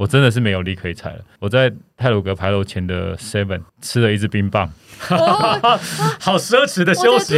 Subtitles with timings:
[0.00, 1.18] 我真的是没有力可以踩了。
[1.38, 4.72] 我在泰鲁阁牌楼前的 Seven 吃了一支冰棒，
[5.10, 5.78] 哦
[6.18, 7.34] 好奢侈的休息，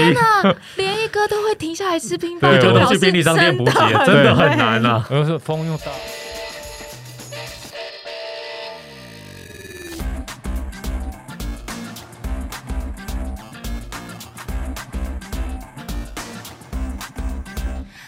[0.77, 3.73] 连一哥都会停下来吃冰棒，对我就能表示去便利商店补给，
[4.07, 5.05] 真的很难啊。
[5.11, 5.87] 我就说风又大。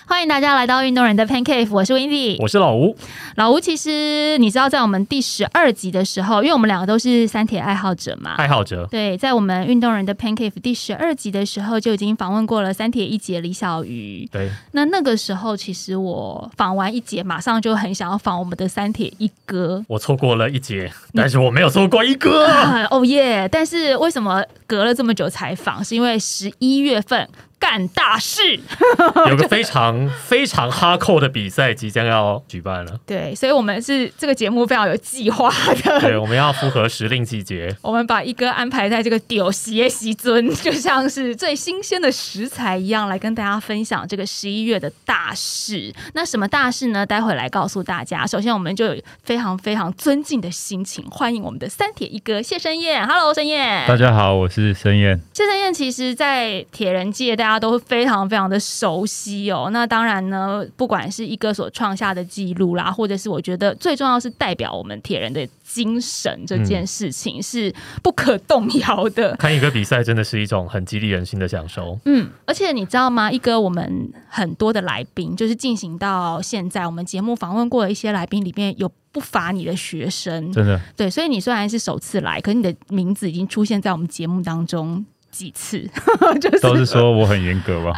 [0.07, 2.37] 欢迎大家来到运动人的 Pancake，我是 Windy。
[2.41, 2.97] 我是老吴，
[3.37, 14.29] 老吴，其实你知道，在我们第十二集的时候，因为我们两个都是三铁爱好者嘛，爱好者，对，在我们运动人的 Pancake 第十二集的时候，就已经访问过了三铁一姐李小鱼。
[14.31, 19.85] 对，那那个时候，其实我访完一姐，马上就很想要访我们的三铁一哥。
[19.89, 22.47] 我错过了一姐，但是我没有错过一个。
[22.47, 23.49] 啊 哦耶！
[23.51, 25.83] 但是为什么隔了这么久才访？
[25.85, 28.61] 是因为十一月份干大事。
[29.29, 35.49] 有个非常非常哈扣的比赛即将要举办了，对，所以我们是这个节目非常有计划
[35.85, 37.73] 的 对，我们要符合时令季节。
[37.81, 45.95] 我们把一哥安排在这个丢鞋席尊，就像是最新鲜的食材一样，来跟大家分享这个十一月的大事。
[46.15, 47.07] 那什么大事呢？
[47.07, 48.27] 待会来告诉大家。
[48.27, 53.07] 首先，我们就有非常非常尊敬的心情，欢迎我们的三铁一哥谢生燕。
[53.07, 53.87] Hello，生燕。
[53.87, 55.21] 大家好，我是生燕。
[55.35, 59.69] 谢生燕其实，在铁人界大家都非常非常的熟悉哦。
[59.71, 69.35] 那当然呢，不管是一哥所创下的记录啦，或者是我觉得最重要是代表我们铁人的精神这件事情是不可动摇的。
[69.41, 71.99] 看一个比赛真的是一种很激励人心的享受。
[72.05, 73.31] 嗯，而且你知道吗？
[73.31, 78.91] 一哥，我们很多的来宾，就是进行到现在，我们节目访问过的一些来宾里面有。
[79.15, 85.81] 不乏你的学生，真的，对，所以你虽然是首次来，可是你的名字已经出现在我们节目当中几次，
[86.41, 87.93] 就是都是说我很严格吧？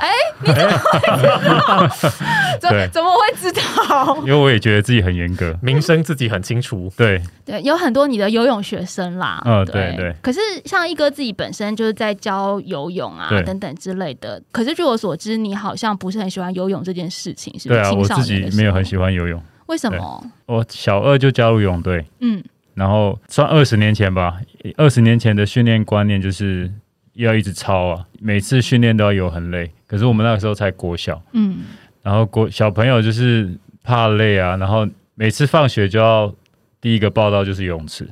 [2.58, 4.16] 怎对怎么会知道？
[4.20, 5.56] 因为我也觉得自己很严格。
[5.60, 9.42] 名声自己很清楚，对，对，有很多你的游泳学生啦。
[9.44, 14.42] 嗯对对可是像一哥自己本身就是在教游泳啊等等之类的。
[14.50, 17.80] 可是据我所知，你好像不是很喜欢游泳这件事情，是不是？
[17.80, 19.42] 对啊，我自己没有很喜欢游泳。
[19.66, 20.24] 为什么？
[20.46, 22.42] 我小二就加入泳队，嗯，
[22.74, 24.38] 然后算二十年前吧。
[24.76, 26.70] 二十年前的训练观念就是
[27.16, 29.70] 要一直抄啊，每次训练都要游很累。
[29.86, 31.58] 可是我们那个时候才国小，嗯，
[32.02, 36.32] 然后国小朋友就是怕累啊，然后每次放学就要
[36.80, 38.08] 第一个报道就是游泳池。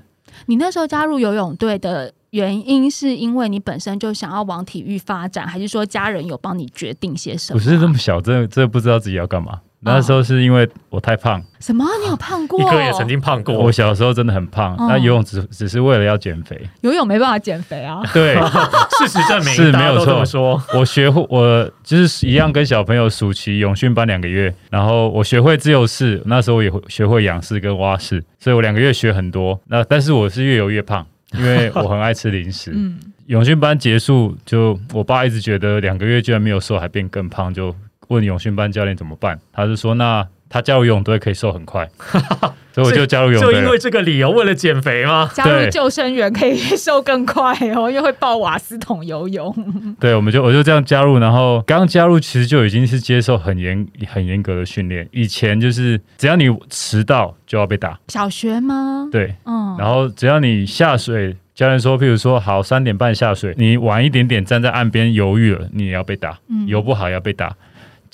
[0.47, 7.71] 你那时候加入游泳队的原因，是因为你本身就想要往体育发展，还是说家人有帮你决定些什么不啊？
[7.71, 9.61] 是这么小，真的真的不知道自己要干嘛。
[9.84, 11.84] 那时候是因为我太胖，什么？
[12.03, 12.61] 你有胖过？
[12.61, 13.71] 一哥也曾经胖过我。
[13.71, 16.61] 小时候真的很胖，哦那游泳只只是为了要减肥。
[16.81, 18.00] 游泳没办法减肥啊。
[18.12, 18.34] 对，
[18.99, 20.62] 事实证明是没有错说。
[20.75, 29.61] 我学会，我就是一样跟小朋友暑期泳训班两个月，然后我学会自由式，那时候也会学会仰式跟蛙式，所以我两个月学很多。
[29.67, 32.71] 那但是我是越游越胖，因为我很爱吃零食。
[32.75, 37.75] 嗯，泳训班结束，就我爸一直觉得两个月居然没有瘦，还变更胖，就
[38.09, 39.39] 问泳训班教练怎么办。
[39.53, 41.89] 他就说，那他加入游泳队可以瘦很快，
[42.73, 43.75] 所以我就加入游泳队就因为。
[43.85, 45.29] 这个理由，为了减肥吗？
[45.35, 49.55] 加入救生员可以瘦更快哦， 因为会抱瓦斯桶游泳。
[50.01, 55.07] 对，我们就我就这样加入，然后刚加入其实就已经是接受很严很严格的训练。
[55.11, 59.09] 以前就是只要你迟到就要被打，小学吗？
[59.13, 67.55] 对，嗯，然后只要你下水，教练说，譬如说好三点半下水，你晚一点点站在岸边犹豫了，你也要被打，嗯游不好也要被打。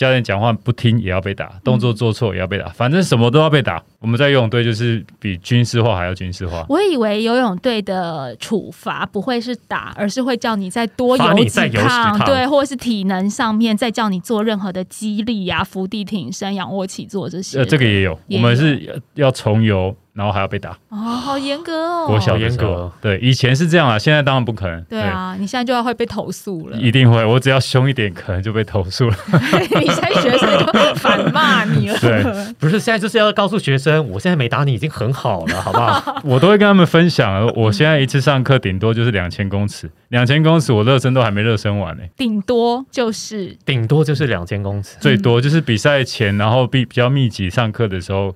[0.01, 3.83] 教练讲话不听也要被打，动作做错也要被打，反正什么都要被打。
[3.99, 6.65] 我们在游泳队就是比军事化还要军事化。
[6.71, 17.65] 我以为游泳队的处罚不会是打，而是会叫你再多游几趟，对，或是体能上面再叫你做任何的激励呀、伏地挺身、仰卧起坐这些的。
[17.65, 18.95] 呃，这个也有，也我们是要
[19.27, 20.71] 要重游，然后还要被打。
[20.89, 22.07] 哦，好严格哦。
[22.07, 24.83] 国小的时候好严格，对，以前是这样啊，现在当然不可能。
[24.85, 26.77] 对啊，你现在就要会被投诉了。
[26.77, 29.17] 一定会，我只要凶一点，可能就被投诉了。
[29.81, 31.99] 你现在学生就反骂你了。
[31.99, 32.23] 对
[32.59, 36.21] 不是，现在就是要告诉学生，我现在没打你已经很好了，好不好？
[36.25, 44.97] 我都会跟他们分享，我现在一次上课顶多就是两千公尺，两千公尺我热身都还没热身完呢、顶多就是顶多就是两千公尺。
[45.01, 48.35] 最多就是比赛前，然后比比较密集上课的时候，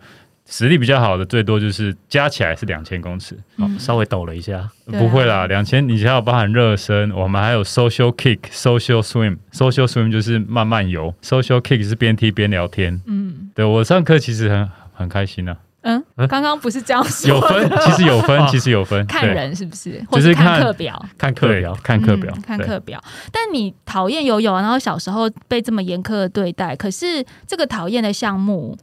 [0.49, 3.79] 实力比较好的最多就是加起来是两千公尺，嗯。
[3.79, 4.71] 稍微抖了一下，啊。
[4.87, 13.01] 不会啦，两千你还要包含热身，我们还有 social kick、social swim，social swim 就是慢慢游，social kick 是边踢边聊天。
[13.07, 13.51] 嗯。
[13.55, 20.03] 对我上课其实很很开心啊，嗯，刚刚不是这样说有分，其实有分，其实有分， 看人是不是？
[20.09, 21.07] 或是看就是看课表？
[21.19, 23.03] 看课表，看课表嗯，看课表。
[23.31, 28.77] 但你讨厌游泳，然后小时候被这么严苛的对待，可是这个讨厌的项目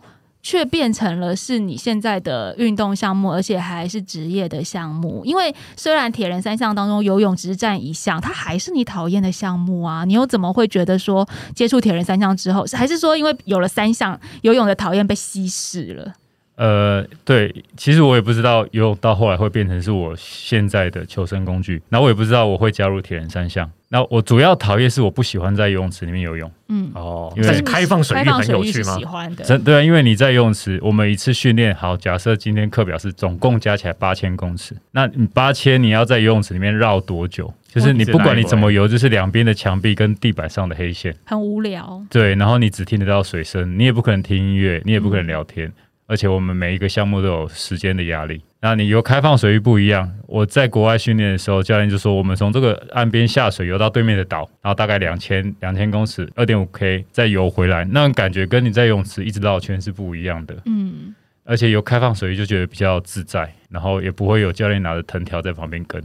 [0.43, 5.21] 却变成了是你现在的运动项目，而且还是职业的项目。
[5.23, 10.03] 因为虽然铁人三项当中游泳只是占一项，它还是你讨厌的项目啊！
[10.05, 16.13] 你又怎么会觉得说接触铁人三项之后，还是说因为有了三项游泳的讨厌被稀释了？
[16.55, 23.71] 呃，对，其实我也不知道游泳到后来会变成是我现在的求生工具，然后我也不知道我会加入铁人三项。
[23.93, 26.49] 那我主要讨厌是我不喜欢在游泳池里面游泳。
[26.69, 29.03] 嗯，哦，因为开放水域很有趣吗喜？
[29.03, 37.53] 欢的，真对啊，因为你在游泳池，我们一次训练好，假设今天课表是总共加起来八千公尺，那你八千你要在游泳池里面绕多久？
[37.67, 41.13] 就是你不管你怎么游，就是两边的墙壁跟地板上的黑线。
[41.25, 42.01] 很无聊。
[42.09, 45.71] 对，然后你只听得到水声，你也不可能听音乐，你也不可能聊天，
[46.11, 48.43] 而且我们每一个项目都有时间的压力。
[48.59, 60.53] 那你游开放水域不一样，我在国外训练的时候，教练就说我们从这个岸边下水游到对面的岛，然后大概两千两千公尺，二点五 K 再游回来，那种感觉跟你在游泳池一直绕圈是不一样的。
[60.65, 61.15] 嗯，
[61.45, 66.03] 而且游开放水域就觉得比较自在，然后也不会有教练拿着藤条在旁边跟。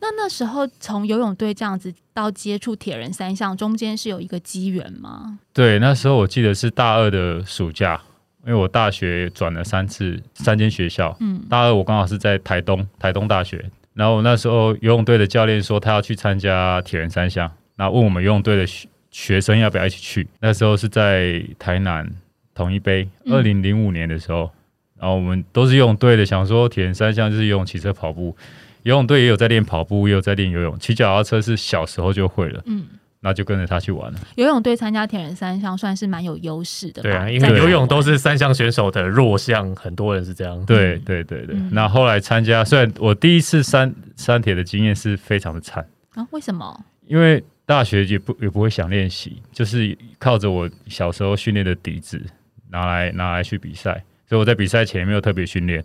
[0.00, 5.38] 那那时候从游泳队这样子到接触铁人三项，中间是有一个机缘吗？
[5.54, 8.02] 对，那时候我记得是大二的暑假，
[8.46, 13.62] 因为我大学转了三次三间学校，嗯，大二我刚好是在台东台东大学，
[13.92, 20.28] 然后我那时候游泳队的教练说他要去参加铁人三项，然后问我们游泳队的学学生要不要一起去。
[20.40, 22.08] 那时候是在台南
[22.54, 23.34] 统一杯，嗯。
[23.34, 24.50] 二零零五年的时候，
[24.96, 28.36] 然后我们都是游泳队的，想说铁人三项就是游泳、骑车、跑步。
[28.84, 32.86] 游泳队也有在练跑步，也有在练游泳，骑脚踏车是小时候就会了，嗯，
[33.26, 34.20] 那就跟着他去玩了。
[34.36, 37.02] 游泳队参加铁人三项算是蛮有优势的。
[37.02, 40.64] 对啊，因为游泳都是三项选手的弱项，很多人是这样。
[40.64, 45.84] 对对对对，嗯那后来参加，虽然我第一次三三铁的经验是非常的惨，
[46.14, 46.84] 啊，为什么？
[47.08, 52.24] 因为大学也不也不会想练习，就是靠着我小时候训练的底子
[52.70, 55.84] 拿来拿来去比赛，所以我在比赛前也没有特别训练。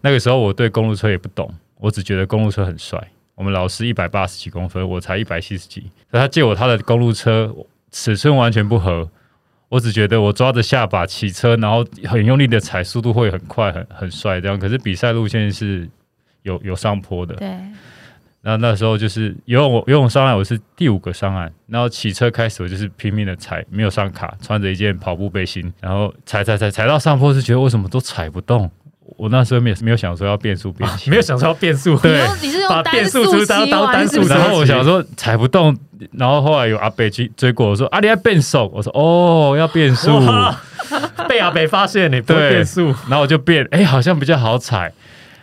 [0.00, 3.06] 那个时候我对公路车也不懂，我只觉得公路车很帅。
[3.40, 7.50] 我们老师一百八十几公分，我才一百七十几，他借我他的公路车，
[7.90, 9.10] 尺寸完全不合。
[9.70, 14.58] 我只觉得我抓着下巴骑车，然后很用力的踩，速度会很快，很很帅这样。
[14.58, 15.88] 可是比赛路线是
[16.42, 17.48] 有有上坡的，对，
[18.42, 28.70] 那那时候就是游泳，我游泳上岸我是第五个上岸，然后骑车开始我就是拼命的踩，没有上卡，穿着一件跑步背心，然后踩踩踩踩到上坡是觉得为什么都踩不动。
[29.20, 32.26] 我那时候没有没有想说要变速变速，没有想说要变速， 对。
[32.40, 35.76] 你是用把单变速车速骑完当当单速然后我想说踩不动，
[36.12, 40.08] 然后后来有阿北去追过我说啊你要变速，我说哦要变速，
[41.28, 44.90] 被阿北发现你不变速，然后我就变，哎、好像比较好踩。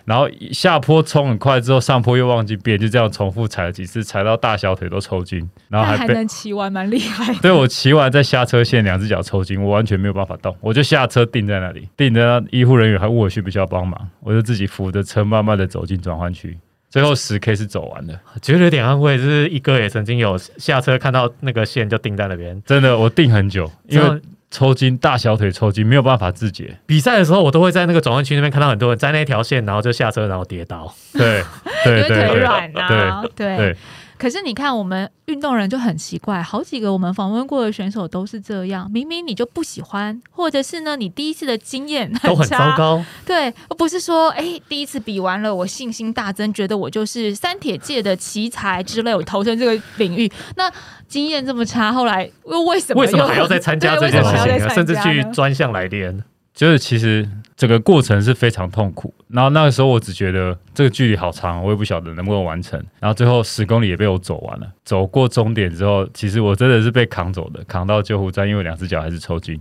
[0.07, 7.39] 然后下坡冲很快之后，上坡又忘记变，就这样重复踩了几次，踩到大小腿都抽筋，然后还还能骑完，蛮厉害的。
[7.43, 16.57] 对我骑完再下车线，两只脚抽筋，我完全没有办法动，我就下车定在那里，定在那医护人员还问我需不需要帮忙，我就自己扶着车慢慢的走进转换区，
[16.89, 19.17] 最后十 K 是走完的，觉得有点安慰。
[19.17, 22.63] 就是一哥也曾经有下车看到那个线就定在那边。
[22.65, 30.93] 真的我定很久，因为抽筋大小腿抽筋没有办法自解，比赛的时候，我都会在那个转弯区那边看到很多人在那条线，然后就下车，然后跌倒。
[31.13, 31.43] 对
[31.83, 33.57] 对对 对软啊，对。
[33.57, 33.77] 对，
[34.17, 38.89] 可是你看，我们运动人就很奇怪，好几个我们访问过的选手都是这样。
[38.91, 50.31] 明明你就不喜欢，或者是呢，你第一次的经验 都很糟，糕，对，而不是说，哎，第一次比完了，我信心大增，觉得我就是三铁界的奇才之类，我投身这个领域。
[50.55, 50.71] 那
[51.07, 54.69] 经验这么差，后来又为什么为什么还 要再参加这件事情呢？
[54.69, 56.23] 甚至去专项来练，
[56.55, 59.13] 就是其实整个过程是非常痛苦。
[59.29, 62.81] 然后那个时候我只觉得这个距离好长，我也不晓得能不能完成。
[62.99, 64.67] 然后最后十公里也被我走完了。
[64.85, 69.59] 走过终点之后，其实我真的是被扛走的，扛到救护站，因为两只脚还是抽筋。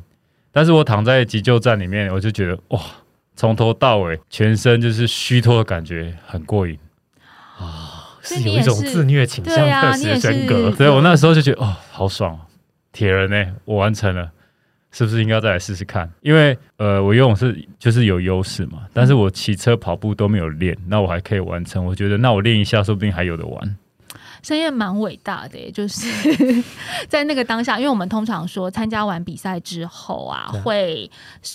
[0.52, 2.80] 但是我躺在急救站里面，我就觉得哇，
[3.34, 6.78] 从头到尾全身就是虚脱的感觉，很过瘾。
[7.58, 7.92] 啊
[8.22, 10.72] 是有一种自虐倾向的你也是死神格。
[10.72, 12.40] 所以我那时候就觉得哦，好爽哦，
[12.92, 14.32] 铁人呢、我完成了，
[14.92, 16.10] 是不是应该再来试试看？
[16.22, 21.84] 因为呃，我游泳是就是有优势嘛，但是我骑车、跑步都没有练，那我还可以完成。
[21.84, 23.76] 我觉得那我练一下，说不定还有的玩。
[24.42, 26.06] 深夜蛮伟大的耶， 就是
[27.08, 31.10] 在那个当下，因为我们通常说参加完比赛之后啊，会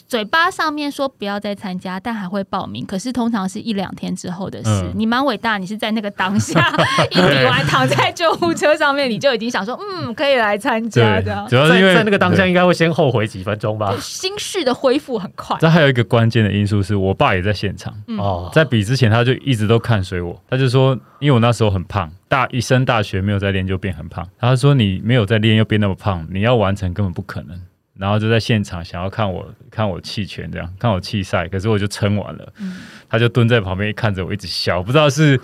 [0.07, 2.85] 嘴巴上面说不要再参加，但还会报名。
[2.85, 4.69] 可是通常是一两天之后的事。
[4.69, 6.59] 嗯你蛮伟大，你是在那个当下
[7.11, 13.95] 一比完躺在救护车上面，你就已经想说，嗯，可以来参加的，，主要是因为在在那个当下应该会先后悔几分钟吧？
[13.99, 15.55] 心绪的恢复很快。
[15.59, 27.61] 这还有一个关键的因素是我爸也在现场，嗯哦，在比之前他就一直都看随我，他就说，因为我那时候很胖，大一升大学没有在练就变很胖，他说你没有在练又变那么胖，你要完成根本不可能。
[27.99, 32.77] 然后就在现场想要看我看我弃权这样，看我弃赛，可是我就撑完了，嗯
[33.09, 35.37] 他就蹲在旁边看着我一直笑，不知道是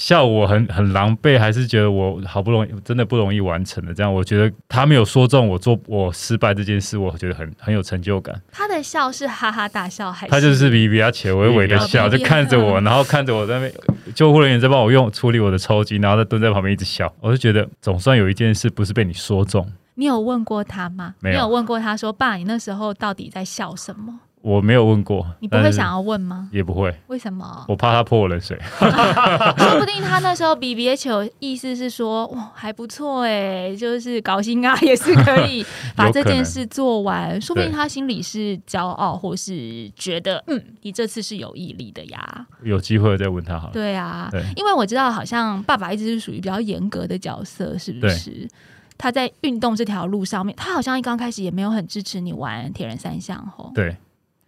[0.00, 4.12] 笑我很很狼狈，还是觉得我好不容易真的不容易完成的这样。
[4.12, 8.40] 我觉得他没有说中我做我失败这件事，我觉得很很有成就感。
[8.50, 10.30] 他的笑是哈哈大笑还是？
[10.30, 13.72] 他就是比比较且微微的笑，就看着我，嗯然后看着我在那边，
[14.14, 17.14] 救护人员在帮我用处理我的抽筋，然后他蹲在旁边一直笑。
[17.20, 21.14] 我就觉得总算有一件事不是被你说中，你有问过他吗？
[21.20, 26.48] 没有你有问过他说：“爸，你那时候到底在笑什么我没有问过，？”你不会想要问吗？
[26.52, 27.64] 也不会，为什么？
[27.68, 28.58] 我怕他泼我冷水。
[28.70, 37.40] 说不定他那时候 B B 球意思是说，哇，还不错哎，就是高薪啊，也是可以 把这件事做完。
[37.40, 42.46] 说不定他心里是骄傲，或是觉得，嗯，你这次是有毅力的呀。
[42.62, 43.72] 有机会再问他好了。
[43.72, 48.48] 对啊，对因为我知道，好像爸爸一直是属于比较严格的角色，是不是？
[48.96, 53.72] 他在运动这条路上面，他好像一刚开始也没有很支持你玩铁人三项吼。
[53.74, 53.96] 对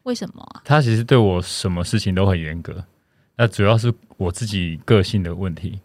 [0.04, 0.44] 为什么？
[0.64, 2.85] 他其实对我什么事情都很严格，
[3.37, 5.80] 那主要是我自己个性的问题，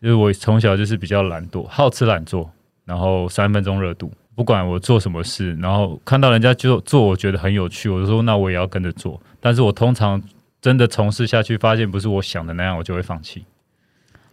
[0.00, 2.50] 就是我从小就是比较懒惰，好吃懒做，
[2.84, 10.22] 然后三分钟热度，不管我做什么事，然后看到人家就做，我觉得很有趣，我就说那我也要跟着做，但是我通常
[10.60, 13.44] 真的从事下去，发现不是我想的那样，我就会放弃。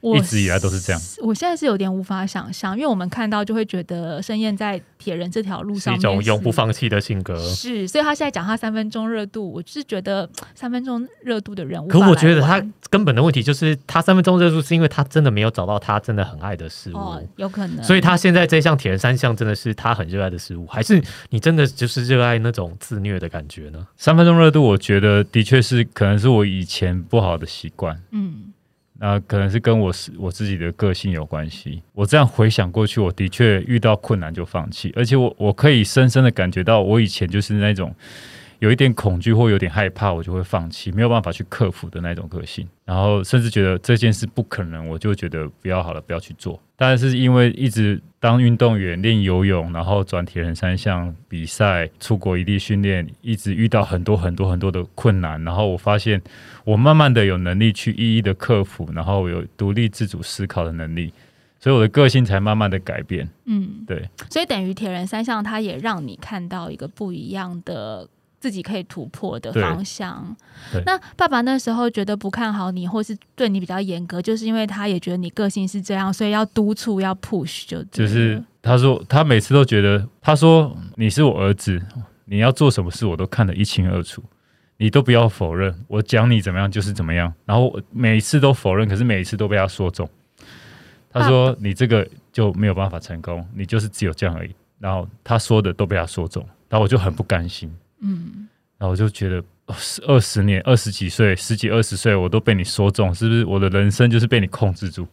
[0.06, 1.02] 我一直以来都是这样。
[1.22, 7.36] 我现在是有点无法想象，因为我们看到就会觉得盛燕在铁人这条路是上面一种永不放弃的性格。
[7.50, 16.98] 是，所以他现在讲他三分钟热度，我就是觉得三分钟热度的人物可我觉得他根本的问题就是，他三分钟热度是因为他真的没有找到他真的很爱的事物。
[16.98, 23.88] 哦，有可能，所以他现在这项铁人三项真的是他很热爱的事物，还是你真的就是热爱那种自虐的感觉呢？
[23.98, 28.00] 三分钟热度，我觉得的确是可能是我以前不好的习惯。
[28.12, 28.54] 嗯
[28.98, 31.82] 那可能是跟我是我自己的个性有关系。
[31.94, 37.94] 我这样回想过去，我的确遇到困难就放弃，而且我我可以深深的感觉到，我以前就是那种
[38.60, 42.68] 有一点恐惧或有点害怕，我就会放弃，没有办法去克服的那种个性。
[42.86, 46.62] 然后甚至觉得这件事不可能，我就觉得不要好了，不要去做。
[46.78, 56.22] 但是因为一直当运动员练游泳，然后转铁人三项比赛，出国异地训练，一直遇到很多很多很多的困难，然后我发现
[56.64, 61.14] 我慢慢的有能力去一一的克服，然后有独立自主思考的能力，
[61.60, 63.28] 所以我的个性才慢慢的改变。
[63.46, 68.08] 嗯，对，所以等于铁人三项，它也让你看到一个不一样的。
[68.46, 70.24] 自己可以突破的方向。
[70.86, 81.82] 那爸爸那时候觉得不看好你，或是对你比较严格，就是因为他也觉得你个性是这样，所以要督促、要 push 就就是他说他每次都觉得，他说你是我儿子，
[82.26, 84.24] 你要做什么事我都看得一清二楚，
[84.78, 90.08] 你都不要否认，我讲你怎么样就是怎么样，然后我每一次都否认，可是每一次都被他说中。
[91.12, 94.54] 他说你这个就没有办法成功，你就是只有这样而已。
[94.78, 97.74] 然后他说的都被他说中，然后我就很不甘心。
[98.02, 98.48] 嗯，
[98.78, 99.44] 然后我就觉得
[100.08, 105.08] 二十年、二十几岁、十几二十岁，我都被你说中，是不是我的人生就是被你控制住？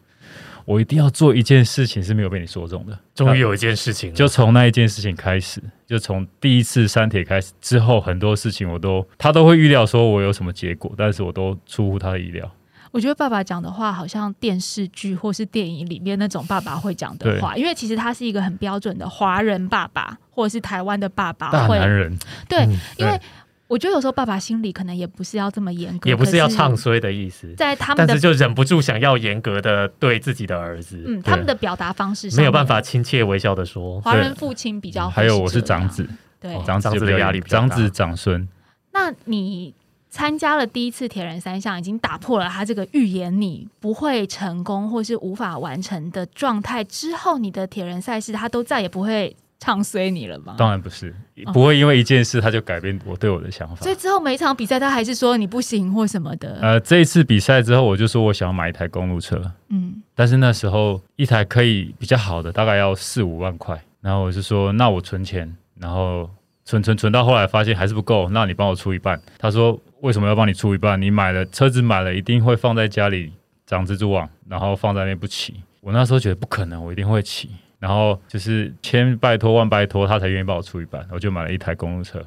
[0.65, 2.97] 我一定要做一件事情是没有被你说中的。
[3.17, 12.49] 终于有一件事情，就从那一件事情开始，就从第一次删帖开始之后，很多事情我都他都会预料说我有什么结果，但是我都出乎他的意料。
[12.93, 22.17] 我觉得爸爸讲的话好像电视剧或是电影里面那种爸爸会讲的话，因为其实他是一个很标准的华人爸爸，或者是台湾的爸爸大会男人，
[22.49, 23.21] 对，嗯因为
[23.67, 36.07] 我觉得有时候爸爸心里可能也不是要这么严格，也不是要唱衰的意思，在他们的但是就忍不住想要严格的对自己的儿子，嗯他们的表达方式上没有办，法亲切微笑的说，华人父亲比较会还有我是长，子，
[36.39, 36.55] 对。
[36.55, 38.47] 哦长长子的压力比较大长子长孙。
[38.93, 39.73] 那你
[40.13, 50.55] 参加了第一次铁人三项，已经打破了他这个预言你不会成功或是无法完成的状态之后，你的铁人赛事他都再也不会唱衰你了吗？
[50.59, 51.15] 当然不是，
[51.47, 53.91] 哦不会因为一件事他就改变我对我的想法所。
[53.91, 56.59] 以之后每一场比赛，他还是说你不行或什么的。
[56.61, 66.29] 呃，这一次比赛之后，我就说我想要买一台公路车，嗯但是那时候一台可以比较好的大概要四五万块，然后我就说那我存钱，然后
[66.67, 69.19] 存存存到后来发现还是不够，那你帮我出一半。
[69.39, 71.01] 他说为什么要帮你出一半？
[71.01, 73.33] 你买了车子买了一定会放在家里
[73.65, 75.55] 长蜘蛛网，然后放在那边不骑。
[75.81, 77.51] 我那时候觉得不可能，我一定会骑。
[77.79, 82.25] 然后就是千拜托万拜托，他才愿意帮我出一半，我就买了一台公路车，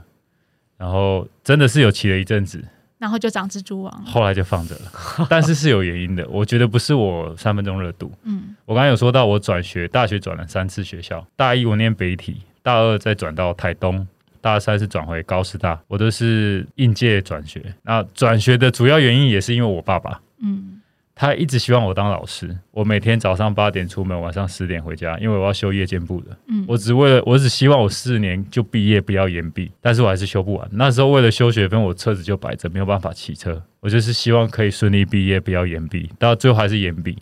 [0.78, 2.64] 然后真的是有骑了一阵子，
[2.98, 4.06] 然后就长蜘蛛网。
[4.06, 6.26] 后来就放着了，但是是有原因的。
[6.30, 14.08] 我觉得不是我三分钟热度，嗯我刚才有说到我转学，大学转了三次学校，大一我念北体，大二再转到台东。
[14.46, 17.60] 大三是转回高师大，我都是应届转学。
[17.82, 20.80] 那转学的主要原因也是因为我爸爸，嗯
[21.16, 22.56] 他一直希望我当老师。
[22.70, 26.38] 我每天早上八点出门，晚上十点回家，因为我要修夜间部的。
[26.48, 29.72] 嗯我只为了，我只希望我四年就毕业，不要延毕。
[29.82, 30.70] 但是我还是修不完。
[30.74, 33.60] 那时候为了修学分，我车子就摆着，没有办法骑车。
[33.80, 36.12] 我就是希望可以顺利毕业，不要延毕。
[36.20, 37.18] 到最后还是延毕。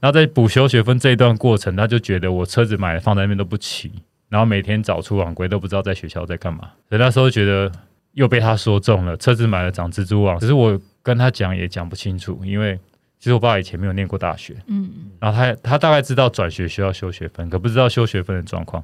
[0.00, 3.90] 那在补修学分这一段过程，他就觉得我车子买了放在那边都不骑，
[4.30, 6.70] 然后每天早出晚归都不知道在学校在干嘛。
[6.88, 7.70] 所以那时候觉得
[8.12, 10.38] 又被他说中了，车子买了长蜘蛛网。
[10.38, 12.78] 只是我跟他讲也讲不清楚，因为
[13.18, 18.82] 其实我爸以前没有念过大学，嗯，然后他他大概知道转学需要修学分，可不知道修学分的状况，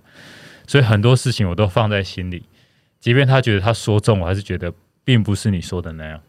[0.66, 2.44] 所以很多事情我都放在心里。
[3.00, 4.72] 即便他觉得他说中，我还是觉得
[5.04, 6.20] 并不是你说的那样。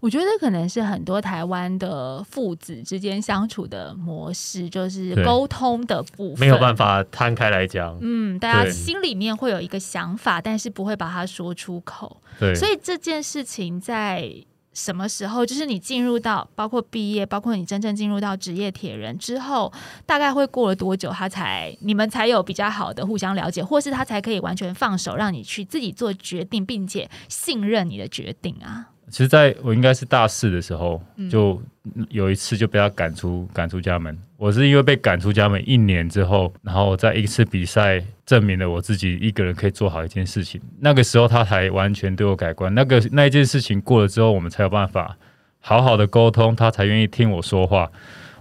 [0.00, 6.76] 我觉得可能是很多台湾的父子之间相处的模式，就是沟通的部分没有办。
[6.76, 7.96] 法摊开来讲。
[8.02, 12.20] 嗯，大家心里面会有一个想法，但是不会把它说出口。
[12.38, 14.30] 对，所以这件事情在
[14.74, 19.72] 什么时候，就是你进入到包括毕业，包括你真正进入到职业铁人之后，
[20.04, 28.90] 大概会过了多久，他才你们才有比较好的互相了解，或是他才可以完全放手，让你去自己做决定，并且信任你的决定啊？
[29.10, 31.62] 其实在我应该是大四的时候，嗯就
[32.10, 34.16] 有一次就被他赶出赶出家门。
[34.36, 40.60] 我是因为被赶出家门一年之后，然后在一次比赛证明了我自己一个人可以做好一件事情。
[40.80, 42.74] 那个时候他才完全对我改观。
[42.74, 45.16] 那个那一件事情过了之后，我们才有办法
[45.60, 47.90] 好好的沟通，他才愿意听我说话。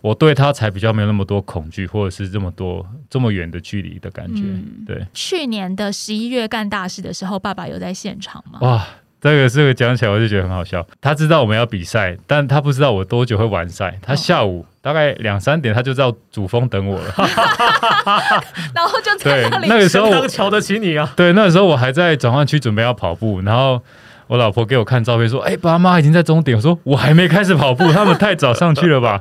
[0.01, 4.43] 我对他才比较没有那么多恐惧，或者是这么多这么远的距离的感觉。
[4.43, 8.59] 嗯对，去年的十一月干大事的时候，爸爸有在现场吗？
[8.61, 8.87] 哇，
[9.25, 10.85] 这个这个讲起来我就觉得很好笑。
[11.01, 13.97] 他知道我们要比赛，但他不知道我多久会完赛。
[13.99, 17.11] 他下午大概两三点，他就知道主峰等我了。
[18.75, 21.11] 然后就在那里，那个时候瞧得起你啊！
[21.15, 23.81] 对，那个时候我还在转换区准备要跑步，然后
[24.27, 29.19] 我老婆给我看照片说：“哎、爸妈已经在终点。”我说：“我还没开始跑步， 他们太早上去了吧？”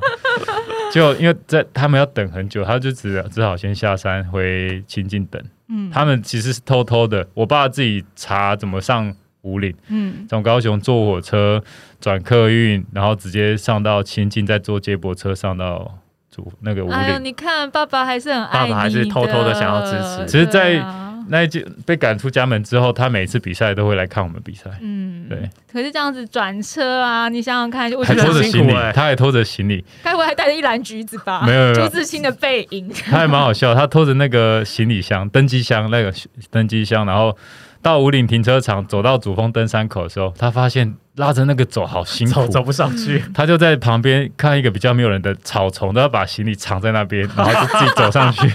[0.93, 5.41] 就因为在他们要等很久，他就只只好先下山回清境等。
[5.67, 9.11] 嗯他们其实是偷偷的，我爸自己查怎么上
[9.45, 10.25] 五岭，嗯。
[10.27, 11.63] 从高雄坐火车
[12.01, 15.99] 转客运，然后直接上到清境，再坐接驳车上到
[16.29, 17.25] 主那个五哎呦，岭。
[17.25, 20.25] 你看，爸爸还是很爱你爸爸还是偷偷的想要支持。
[20.25, 20.83] 只是在
[21.27, 25.49] 那一届被赶出家门之后，他每次比赛都会来看我们比赛，嗯，对。
[25.71, 31.43] 可是这样子转车啊，你想想看，我还觉得拖着行李，辛苦欸他还拖着行李，该不会还带着一篮橘子吧？
[31.43, 32.87] 没有朱自清的背影。
[32.89, 36.13] 他还蛮好笑，他拖着那个行李箱、登机箱那个
[36.51, 37.35] 登机箱，然后
[37.85, 48.49] 到五岭停车场，走到主峰登山口的时候，他发现拉着那个走好辛苦走，走不上去，他就在旁边看一个比较没有人的草丛，都要把行李藏在那边，然后就自己走上去。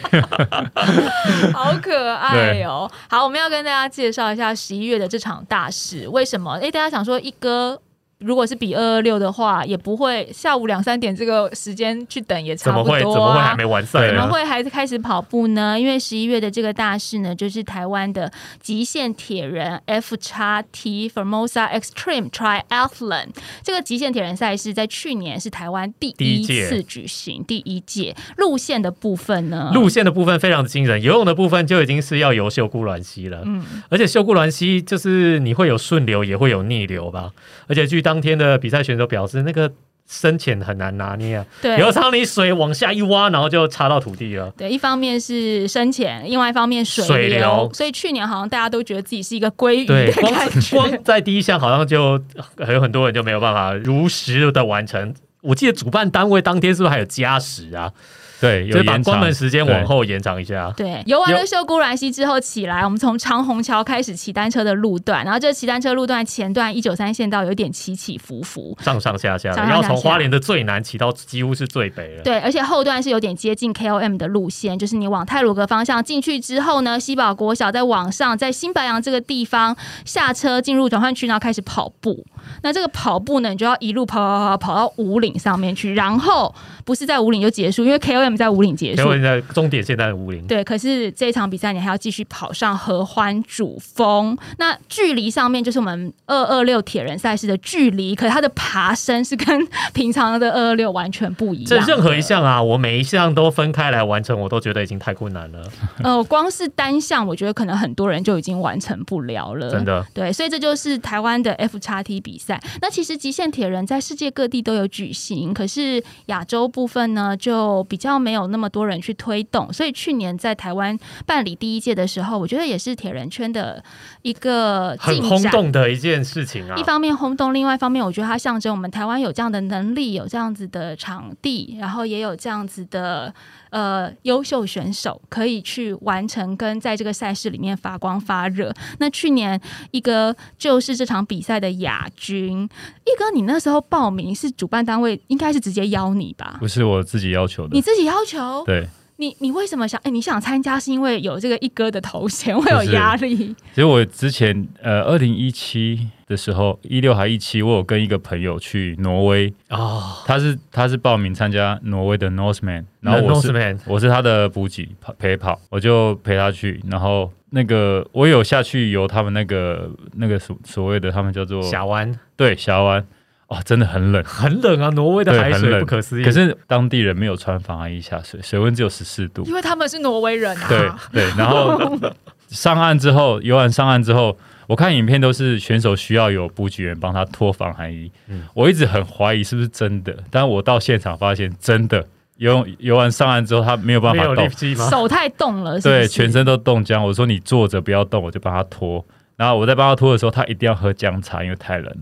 [1.54, 2.90] 好可爱哦！
[3.08, 6.08] 好，我们要跟大家介绍一下十一月的这场大事。
[6.08, 6.54] 为什么？
[6.60, 7.80] 哎，大家想说一哥。
[8.20, 12.98] 如果是比二二六的话，也不会下午两三点这个时间去等，也差不多、啊。
[12.98, 14.28] 会怎么会还没完赛对怎么？
[14.28, 15.78] 会还是开始跑步呢？
[15.80, 18.30] 因为十一月的这个大事呢，就是台湾的
[18.60, 23.28] 极限铁人 F 叉 T Formosa Extreme Triathlon
[23.62, 33.42] 这个极限铁人赛事，在去年是台湾第一第一届次举行，第一届路线的部分呢，路线的部分非常惊人，游泳的部分就已经是要游秀姑峦溪了。
[33.46, 37.30] 嗯而且秀姑峦溪就是你会有顺流，也会有逆流吧。
[37.66, 39.70] 而且据当天的比赛选手表示，那个
[40.04, 44.52] 深浅很难拿捏啊，对，有时候你水往下一挖，然后就插到土地了。
[44.56, 50.76] 对，一方面是深浅，另外一方面水水流所以去年好像大家都觉得自己是一个鲑鱼光感觉。
[50.76, 52.20] 光在第一项好像就
[52.58, 55.14] 还有很多人就没有办法如实的完成。
[55.42, 57.92] 我记得主办单位当天是不是还有加时啊？
[58.40, 60.72] 对，就把有延长关门时间往后延长一下。
[60.76, 72.22] 对，游完了秀姑峦溪之后起来，我们从长虹桥开始骑单车的路段，然后这骑单车路段前段一九三线道有点起起伏伏，上上下下的，上上下下要从花莲的最南骑到几乎是最北了。
[72.22, 82.24] 对，而且后段是有点接近 KOM 的路线，就是你往泰鲁阁方向进去之后呢，西堡国小再往上，在新白杨这个地方下车进入转换区，然后开始跑步。
[82.62, 89.10] 那这个跑步呢，你就要一路跑跑跑跑到五岭上面去，然后不是在五岭就结束，因为 KOM 在五岭结束。
[89.20, 101.66] 在终点线在五岭，对，可是这一场比赛你还要继续跑上合欢主峰，那距离上面就是我们二二六铁人赛事的距离，可是它的爬升是跟 平常的二二六完全不一样。
[101.66, 105.70] 这任何一，项啊，我每一项都分开来完成，我都觉得已经太困难了，
[106.02, 109.70] 呃，光是单项，我觉得可能很多人就已经完成不了了。
[109.70, 110.04] 真的。
[110.14, 112.62] 对，所以这就是台湾的 F 叉 T 比比赛。
[112.82, 119.72] 那其实极限铁人在世界各地都有举行，可是亚洲部分呢，就比较没有那么多人去推动。
[119.72, 123.82] 所以去年在台湾办理第一届的时候，我觉得也是铁人圈的
[124.20, 125.42] 一个很轰。
[125.50, 126.84] 动的一件事情啊一。
[126.90, 133.32] 方面轰动，另外一方面，我觉得它象征我们台湾有这样的能力，有这样子的场地，然后也有这样子的
[133.70, 138.72] 呃优秀选手可以去完成跟在这个赛事里面发光发热。
[138.98, 142.68] 那去年一哥就是这场比赛的亚军，
[143.04, 146.56] 一哥你那时候报名是主办单位应该是直接邀你吧？
[146.60, 147.80] 不是我自己要求的你。
[147.80, 148.62] 自己要求？
[148.64, 148.88] 对，
[149.20, 150.00] 你你为什么想？
[150.02, 153.54] 哎、你想参加是因为有这个一哥的头衔，会有压力？
[153.74, 172.18] 其实我之前呃，二零一七的时候，一六还一七，我有跟一个朋友去挪威，哦，他是他是报名参加挪威的 Northman，然后我是 Northman 我是他的补给陪跑，我就陪他去，然后那个我有下去游他们那个那个所所谓的他们叫做峡湾。
[172.36, 173.06] 对峡湾，
[173.50, 174.22] 哦，真的很冷。
[174.24, 176.24] 很冷啊，挪威的海水不可思议。
[176.24, 179.42] 可是当地人没有穿防寒衣下水，水温只有十四度。
[179.44, 180.68] 因为他们是挪威人啊。
[180.68, 181.78] 对对，然后
[182.48, 184.36] 上岸之后，游玩上岸之后，
[184.68, 188.10] 我看影片都是选手需要有补给员帮他脱防寒衣。
[188.28, 194.48] 嗯我一直很怀疑是不是真的，但我到现场发现真的，游游完上岸之后他没有办法动？
[194.88, 197.04] 手太冻了，对，全身都冻僵。
[197.04, 199.04] 我说你坐着不要动，我就帮他脱。
[199.36, 201.96] 然后我在帮他脱的时候，他一定要喝姜茶，因为太冷了。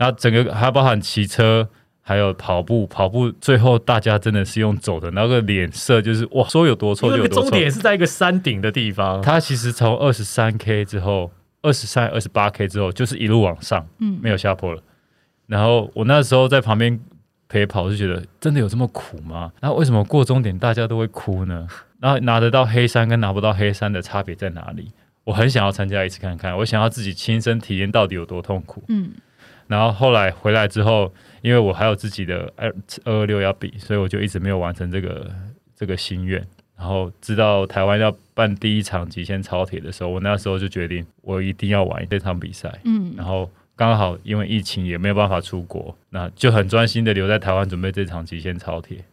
[0.00, 1.68] 然后整个还包含骑车。
[2.02, 7.50] 还有跑步，跑步最后大家真的是用走的，那个脸色就是哇，说有多臭就有多臭。
[7.50, 11.30] 终点是在一个山顶的地方，它其实从二十三 K 之后，
[11.62, 14.82] 二十三、二十八 K 之后，就是一路往上，嗯没有下坡了。
[15.46, 16.98] 然后我那时候在旁边
[17.48, 19.52] 陪跑，就觉得真的有这么苦吗？
[19.60, 21.68] 然后为什么过终点大家都会哭呢？
[22.00, 24.90] 然后拿得到黑山跟拿不到黑山的差别在哪里？
[25.22, 28.82] 我很想要参加一次看看，我想要自己亲身体验到底有多痛苦。
[28.88, 29.12] 嗯
[29.70, 32.68] 然后后来回来之后，因为我还有自己的二
[33.04, 35.30] 二二六要比，所以我就一直没有完成这个
[35.76, 36.44] 这个心愿。
[36.76, 42.80] 然后知道台湾要办第一场极限超铁的时候，我那时候就决定我一定要玩这场比赛。
[42.82, 49.04] 嗯然后刚好因为疫情也没有办法出国，那就很专心的留在台湾准备这场极限超铁。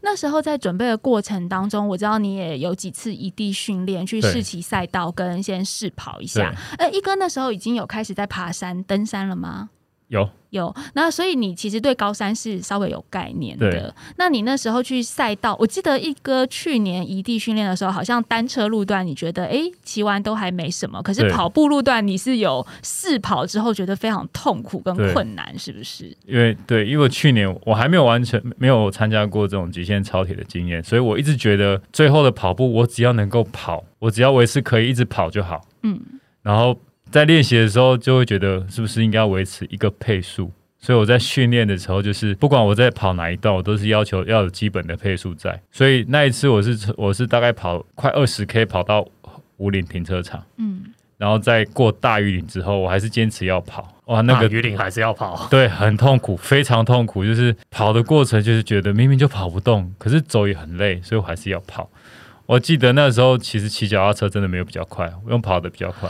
[0.00, 6.52] 那时候在准备的过程当中，我知道你也有几次异地训练，去对试骑赛道跟先试跑一下。
[6.76, 9.70] 呃，一哥那时候已经有开始在爬山、登山了吗？
[10.10, 13.94] 有有，那所以你其实对高山是稍微有概念对的。
[14.16, 26.06] 那你那时候去赛道，我记得一哥去年异地训练的时候，好像单车路段你觉得哎骑完都还没什么，可是跑步路段你是有试跑之后觉得非常痛苦跟困难，是不是？
[26.26, 35.60] 因为对，因为去年我还没有完全没有参加过这种极限超铁的经验，所以我一直觉得最后的跑步，我只要能够跑，我只要维持可以一直跑就好。
[35.84, 36.00] 嗯，
[36.42, 36.76] 然后
[37.10, 40.50] 在练习的时候，就会觉得是不是应该要维持一个配速。
[40.78, 45.60] 所以我在训练的时候，就是不管我在跑哪一段，我都是要求要有基本的配速在。
[45.70, 49.06] 所以那一次我是我是大概跑快二十 K 跑到
[49.58, 50.84] 五岭停车场，嗯，
[51.18, 53.94] 然后在过大雨岭之后，我还是坚持要跑。
[54.06, 57.24] 哇，那那个个鱼岭还是要跑，对，很痛苦，非常痛苦。
[57.24, 61.88] 就是跑的过程，就是觉得明明就跑不动，可是走也很累，所以我还是要跑。
[62.50, 66.08] 我记得那时候其实骑脚踏车真的没有比较快，我用跑的比较快。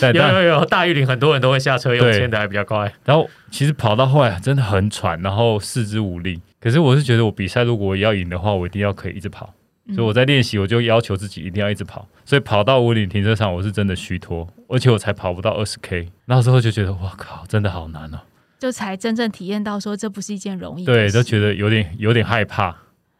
[0.00, 2.92] 对， 有但有有，大玉岭很多人都会下车用对牵的还比较快。
[3.04, 6.40] 然后其实跑到后来真的很喘，然后四肢无力。
[6.60, 9.52] 可是我是觉得我比赛如果我要赢的话，我一定要可以一直跑。
[9.86, 12.06] 嗯所以我在练习，我就要求自己一定要一直跑。
[12.24, 16.08] 所以跑到五岭停车场，我是真的虚脱，而且我才跑不到二十 K。
[16.26, 18.20] 那时候就觉得，哇靠，真的好难哦。
[18.60, 22.76] 就才真正体验到说这不是一件容易的对，事都觉得有点有点害怕。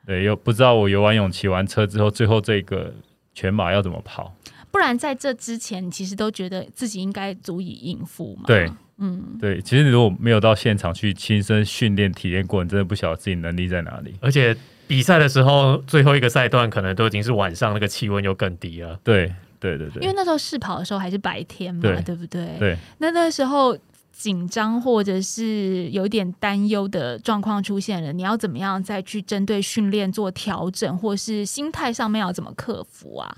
[0.07, 2.93] 对，又不知道我游完泳、骑完车之后，最后这个
[3.35, 4.35] 全马要怎么跑。
[4.71, 8.45] 不然在这之前，你其实都觉得自己应该足以应付嘛。
[8.47, 14.15] 对，嗯，对，其实如果没有到现场去亲身训练、体验过，你真的不晓得自己能力在哪里。
[14.21, 18.99] 而且比赛的时候，最后一个赛段可能都已经是晚上，那个气温又更低了。
[19.05, 19.27] 对，
[19.61, 22.57] 对，对，对，因为那时候试跑的时候还是白天嘛，对对不对？
[22.59, 22.77] 对。
[22.97, 23.77] 那那时候
[24.13, 33.37] 紧张或者是有点担忧的状况出现了，你要怎么样再去针对训练做调整，或是心态上面要怎么克服啊？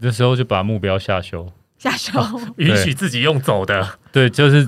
[0.00, 1.50] 这时候就把目标下修。
[1.76, 2.18] 下修，
[2.56, 4.66] 允许自己用走的，对，就是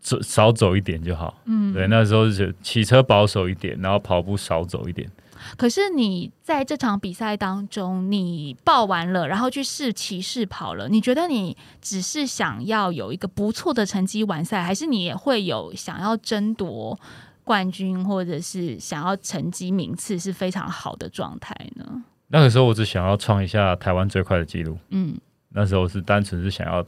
[0.00, 1.36] 走少走一点就好。
[1.46, 5.10] 嗯，对，那时候是骑车保守一点，然后跑步少走一点。
[5.56, 16.98] 可是你在这场比赛当中，你报完了，然后去试骑试跑了，你觉得你只是想要有一个不错的成绩完赛，还是你也会有想要争夺
[17.44, 22.02] 冠军，或者是想要成绩名次是非常好的状态呢？
[22.28, 24.78] 那个时候我只想要创一下台湾最快的记录。
[24.90, 25.14] 嗯
[25.54, 26.82] 那时候是单纯是想要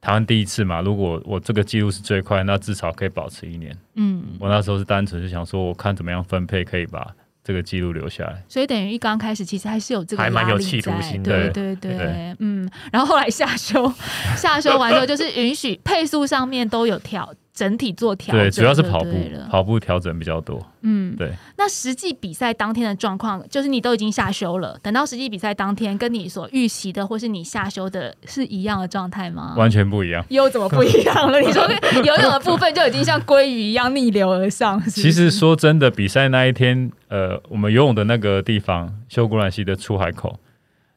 [0.00, 3.78] 台湾第一次嘛，如果我这个记录是最快，那至少可以保持一年。
[3.94, 8.42] 嗯，我那时候是单纯是想说，我看怎么样分配可以把这个记录留下来。
[8.48, 13.92] 所以等于一刚开始其实还是有这个还蛮有企图心对的对对对嗯，然后后来下修，
[14.36, 19.10] 下修完之后就是允许配速上面都有调，整体做调整对，主要是跑步，
[19.50, 20.64] 跑步调整比较多。
[20.80, 21.30] 嗯，对。
[21.58, 29.54] 那实际比赛当天的状况，就是你都已经下休了，等到实际比赛当天，跟你所预习的或是你下休的是一样的状态吗？
[29.56, 30.24] 完全不一样。
[30.30, 31.38] 又怎么不一样了？
[31.44, 31.62] 你说
[32.02, 40.40] 游泳的部分就已经像鲑鱼一样逆流而上，是是其实说真的，比赛那一天，呃，我们游泳的那个地方，修古兰溪的出海口，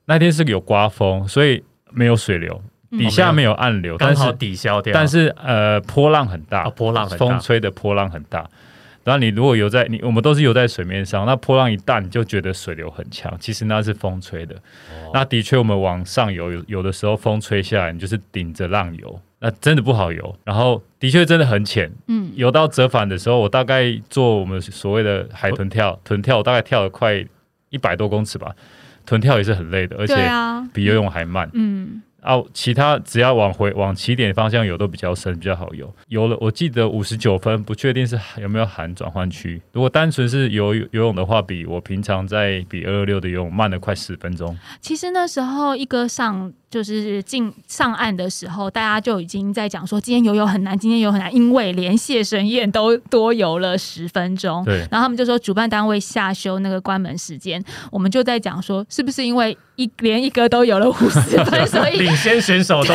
[0.06, 4.94] 那天是有刮风，所以没有水流，嗯底下没有暗流，刚好但是抵消掉。
[4.94, 8.48] 但是呃，波浪很大，啊波浪很大风吹的波浪很大。
[9.04, 14.56] 然后你如果游在你，我们都是游在水面上，那波浪一大，你就觉得水流很强，其实那是风吹的。
[14.56, 20.36] 哦那的确，我们往上游，有有的时候风吹下来，你就是顶着浪游，那真的不好游。
[20.44, 27.24] 然后的确真的很浅，嗯游到折返的时候，我大概做我们所谓的海豚跳，豚跳我大概跳了快
[27.70, 28.56] 一百多公尺吧，
[29.06, 31.48] 豚跳也是很累的，而且啊，比游泳还慢。
[31.54, 35.94] 嗯啊，其他只要往回往起点方向游都比较深，比较好游。
[36.08, 39.62] 游了，我记得五十九分，不确定是有没有含转换区。
[39.72, 44.58] 如果单纯是游游泳的话，比我平常在比二二六的游泳慢了快十分钟。
[44.82, 54.66] 其实那时候一哥上就是进上岸的时候，大家就已经在讲说，今天游泳很难，今天游很难，因为连谢神燕都多游了十分钟。
[54.66, 62.94] 对，然后他们就说，主办单位下修那个关门时间，我们就在讲说，是不是因为一连一哥都有了五十分，所以领先选手都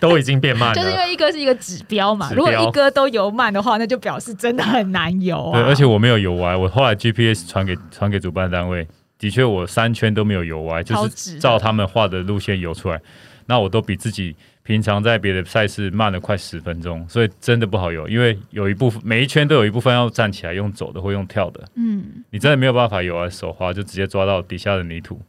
[0.00, 2.30] 都已经变慢了，就是因为一哥是一个指标嘛。
[2.34, 5.60] 如果一哥都游慢的话，那就表示真的很难游啊。
[5.60, 8.86] 对，而且我没有游歪，我后来 GPS 传给传给主办单位，
[9.18, 13.00] 的确我三圈都没有游歪，就是照他们画的路线游出来。
[13.46, 25.20] 那我都比自己平常在别的赛事慢了快十分钟，所以真的不好游，因为有一部分每一圈都有一部分要站起来用走的或用跳的，嗯，你真的没有办法游啊，手滑就直接抓到底下的泥土。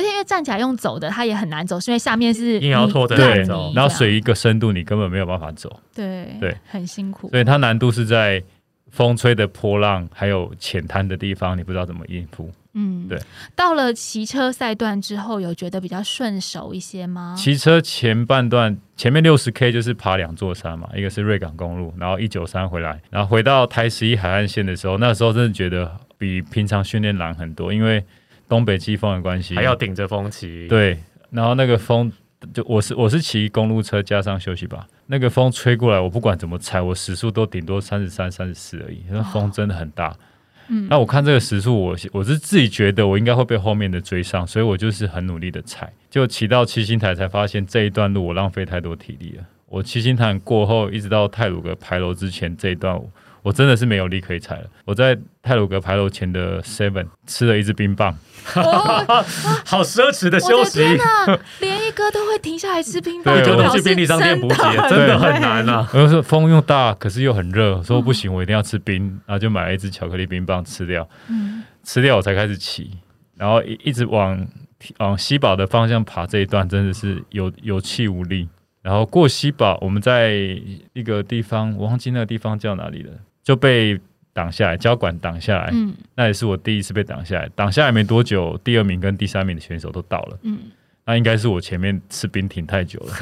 [0.00, 3.14] 而且因为站起来用走的，它也很难走，是因为下面是硬要拖着
[3.74, 7.28] 然后水一个深度你根本没有办法走，对对很辛苦。
[7.28, 8.42] 所以它难度是在
[8.90, 12.50] 风吹的波浪还有浅滩的地方，你不知道怎么应付。
[12.72, 13.18] 嗯，对。
[13.54, 17.34] 到了骑车赛段之后，有觉得比较顺手一些吗？
[17.36, 28.02] 骑车前半段前面六十 K 就是爬两座山嘛，一个是瑞港公路，然后一九三回来，然后回到台十一海岸线的时候，那时候真的觉得比平常训练难很多，因为
[28.50, 30.98] 东北季风的关系，还要顶着风骑，，对，
[31.30, 32.12] 然后那个风
[32.52, 40.16] 就我是我是骑公路车加上休息吧，那个风吹过来，我不管怎么踩，我时速都顶多三十三、三十四而已，那风真的很大。
[40.68, 40.88] 嗯。
[40.90, 49.44] 那我看这个时速，我我是自己觉得我应该会被后面的追上，所以我就是很努力的踩，就骑到七星台才发现这一段路我浪费太多体力了。
[49.68, 53.00] 我七星潭过后，一直到泰鲁阁牌楼之前这一段，
[53.42, 54.64] 我真的是没有力可以踩了。
[54.84, 58.16] 我在泰鲁阁牌楼前的 Seven 吃了一支冰棒，
[58.54, 59.24] 哦，
[59.64, 64.56] 好奢侈的休息，天哪，连一哥都会停下来吃冰棒，对就表示能去便利商店补给，
[64.88, 65.88] 真的很难啊。
[65.94, 71.64] 我就说风又大，可是又很热，说不行，我一定要吃冰，然后就买了一支巧克力冰棒吃掉，嗯。
[71.82, 72.90] 吃掉我才开始骑，
[73.38, 74.46] 然后一一直往
[74.98, 78.46] 往西堡的方向爬，这一段真的是有有气无力。
[78.82, 80.34] 然后过西堡，我们在
[80.92, 83.98] 一个地方，我忘记那个地方叫哪里了，就被
[84.32, 87.48] 挡下来，交管挡下来，嗯那也是我第一次被挡下来。
[87.54, 90.58] 挡下来没多久，第二名跟第三名的选手都到了，嗯，
[91.04, 93.12] 那应该是我前面吃冰停太久了。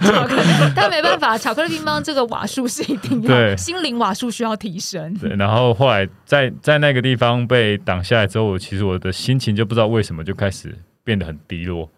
[0.00, 5.12] 巧克力，但没办法，巧克力冰棒这个瓦数是一定要，对心灵瓦数需要提升。
[5.14, 11.90] 对，然后后来在在那个地方被挡下来之后，我其实我的心情就不知道为什么就开始变得很低落。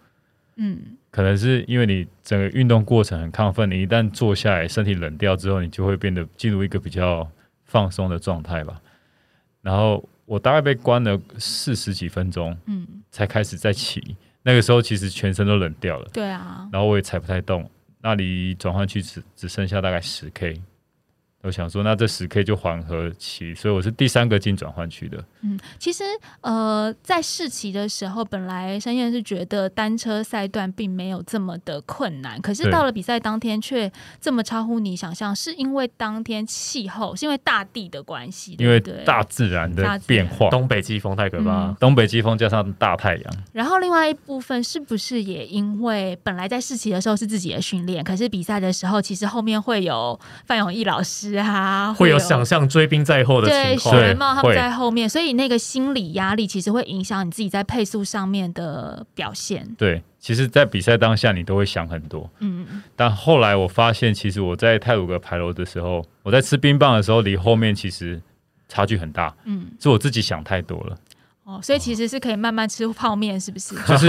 [0.57, 0.78] 嗯
[1.14, 7.24] 可能是因为你整个运动过程很亢奋，你一旦坐下来，身体冷掉之后，你就会变得进入一个比较
[7.66, 8.81] 放松的状态吧。
[9.62, 14.16] 然后我大概被关了四十几分钟，嗯，才开始再骑。
[14.42, 17.70] 那个时候其实全身都冷掉了，对啊，然后我也踩不太动，
[18.03, 20.61] 那里转换区只只剩下大概十 K。
[21.44, 25.22] 我想说，那这十 K 就缓和期，所以我是第三个进转换区的。
[25.42, 26.02] 嗯，其实
[26.40, 54.01] 呃，在试骑的时候，本来申燕是觉得单车赛段并没有这么的困难，可是到了比赛当天却这么超乎你想象，是因为当天气候，是因为大地的关系，因为对大自然的变化，东北季风太可怕嗯，东北季风加上大太阳，然后另外一部分是不是也因为本来在试骑的时候是自己的训练，可是比赛的时候其实后面会有范永义老师啊，会有想象追兵在后的对情况。
[54.01, 59.66] 学帽他们在后面，所以那个心理压力其实会影响你自己在配速上面的表现。
[59.77, 62.31] 对，其实，在比赛当下，你都会想很多。
[62.40, 68.20] 嗯，但后来我发现，其实我在泰鲁格牌楼的时候，我在吃冰棒的时候，离后面其实
[68.68, 69.35] 差距很大。
[69.44, 70.97] 嗯，是我自己想太多了。
[71.44, 73.74] 哦，所以其实是可以慢慢吃泡面，是不是？
[73.87, 74.09] 就是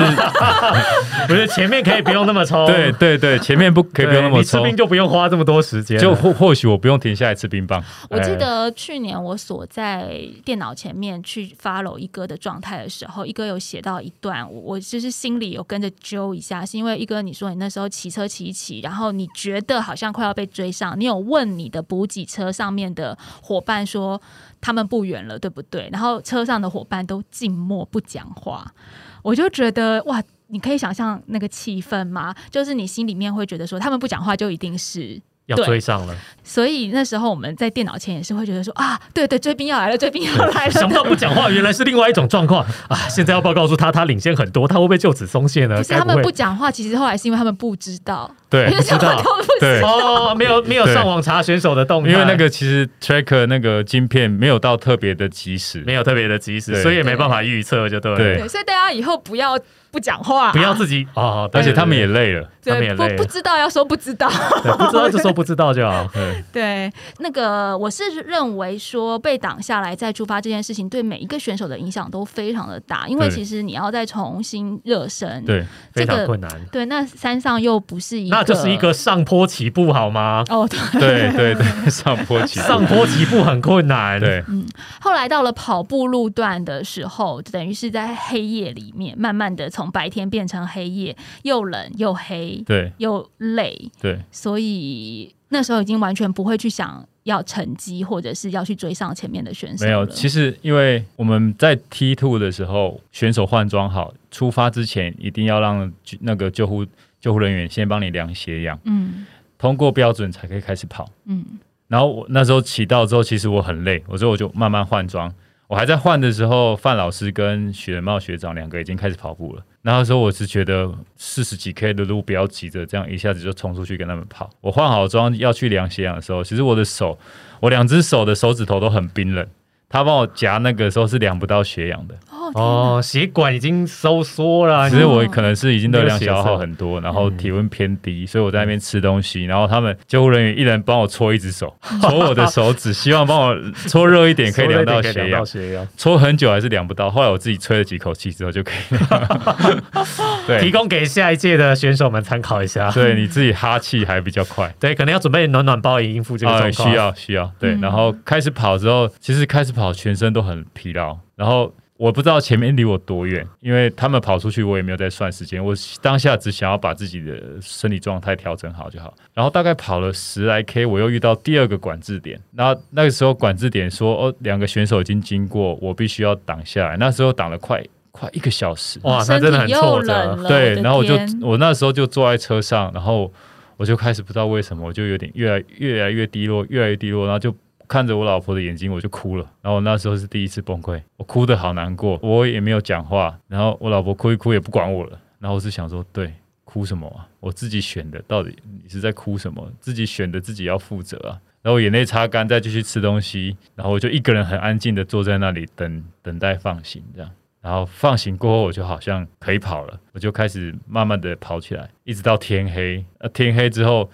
[1.27, 7.83] 不是前面可以不用那么冲，对对对，前面不可以不用那么冲你吃冰，就不用花这么多时间，就或或许我不用停下来吃冰棒。
[8.09, 24.21] 我记哎得去年我锁在电脑前面去 follow 一哥的状态的时候，一哥有写到一段，我我就是心里有跟着揪一下，是因为一哥你说你那时候骑车骑一骑，然后你觉得好像快要被追上，你有问你的补给车上面的伙伴说
[24.61, 25.89] 他们不远了，对不对？
[25.91, 28.73] 然后车上的伙伴都静默不讲话，
[29.21, 30.23] 我就觉得哇。
[30.47, 32.33] 你可以想象那个气氛吗？
[32.51, 40.71] 就是你心里面会觉得说，他们不讲话就一定是要追上了，所以那时候我们在电脑前也是会觉得说啊，对对，追兵要来了， 追兵要来了。
[40.71, 42.65] 想不到不讲话原来是另外一种状况。
[42.87, 42.97] 啊！
[43.09, 45.75] 现在要不要告诉他，他领先很多，他会不会就此松懈呢？
[45.77, 48.69] 可是他们不讲话，其实后来是因为他们不知道，对。
[48.71, 49.23] 因 为他们道。
[49.59, 49.81] 对。
[49.81, 58.17] 哦，没有没有上网查选手的动态，因为那个其实 tracker 那个晶片没有到特别的及时，没有特别的及时，所以也没办法预测，就对了。
[58.17, 58.37] 对。
[58.37, 59.57] 对，所以大家以后不要
[59.91, 62.49] 不讲话，不要自己哦，而且他们也累了。
[62.65, 64.29] 对不不知道要说不知道。
[64.77, 66.07] 不知道就说不知道就好。
[66.51, 80.43] 对，那个我是认为说被挡下来再出发这件事情，对每一个选手的影响都非常的大，因为其实你要再重新热身，对，非常困难，对，那山上又不是一个，那就是一个上坡起步好吗？
[80.49, 80.79] 哦，对。
[80.99, 84.65] 对对对， 上坡起步上坡起步很困难，对嗯
[85.01, 100.05] 后来到了跑步路段的时候，等于是在黑夜里面，慢慢的从白天变成黑夜，又冷又黑对又累，对所以那时候已经完全不会去想要成绩，或者是要去追上前面的选手没有。
[100.05, 105.91] 其实因为我们在 T two 的时候，选手换装好，出发之前一定要让
[106.21, 106.85] 那个救护
[107.19, 109.25] 救护人员先帮你量血氧，嗯
[109.57, 111.09] 通过标准才可以开始跑。
[111.25, 111.43] 嗯
[111.87, 115.31] 然后我那时候起到之后，其实我很累，我说我就慢慢换装。
[115.67, 119.63] 我还在换的时候，范老师跟雪茂学长两个已经开始跑步了。
[119.81, 124.49] 那时候我是觉得四十几 K 的路不要急着这样一下子就冲出去跟他们跑。
[124.61, 127.17] 我换好装要去量血氧的时候，其实我的手，
[127.61, 129.47] 我两只手的手指头都很冰冷。
[129.95, 132.51] 他帮我夹那个时候是量不到血氧的，哦
[132.97, 143.55] 哦，血管已经收缩了，其实我可能是已经热量消耗很多，然后体温偏低，所以我在那边吃东西，然后他们救护人员一人帮我搓一只手， 搓我的手指，希望帮我
[143.87, 145.87] 搓热一点，可以量到血量氧。
[145.95, 149.85] 搓很久还是量不到，后来我自己吹了几口气之后就可以量。
[150.45, 152.91] 对，提供给下一届的选手们参考一下。
[152.91, 154.73] 对你自己哈气还比较快。
[154.79, 156.89] 对，可能要准备暖暖包以应付这个啊，状况。
[156.89, 157.81] 需要需要，对，嗯。
[157.81, 169.13] 然后开始跑之后，其实开始跑全身都很疲劳，然后我不知道前面离我多远，因为他们跑出去，我也没有在算时间，我当下只想要把自己的身体状态调整好就好。
[169.33, 180.35] 然后大概跑了十来 K，我又遇到第二个管制点，然后那个时候管制点说，哦，两个选手已经经过，我必须要挡下来，那时候挡了快快一个小时，哇，那真的很挫折。
[180.49, 183.31] 对，然后我就我那时候就坐在车上，然后
[183.77, 187.55] 我就开始不知道为什么，我就有点越来越来越低落，越来越低落，然后就
[187.87, 189.49] 看着我老婆的眼睛，我就哭了。
[189.61, 197.27] 然后那时候是第一次崩溃，我哭的好难过，我也没有讲话，然后我老婆哭一哭也不管我了，然后我是想说，对，哭什么啊？
[197.39, 199.71] 我自己选的，到底你是在哭什么？
[199.79, 201.39] 自己选的自己要负责啊。
[201.61, 207.31] 然后眼泪擦干，再继续吃东西，然后我就一个人很安静的坐在那里等等待放行，这样。
[207.59, 213.03] 然后放行过后，我就好像可以跑了，我就开始慢慢的跑起来，一直到天黑。
[213.17, 214.07] 呃，天黑之后，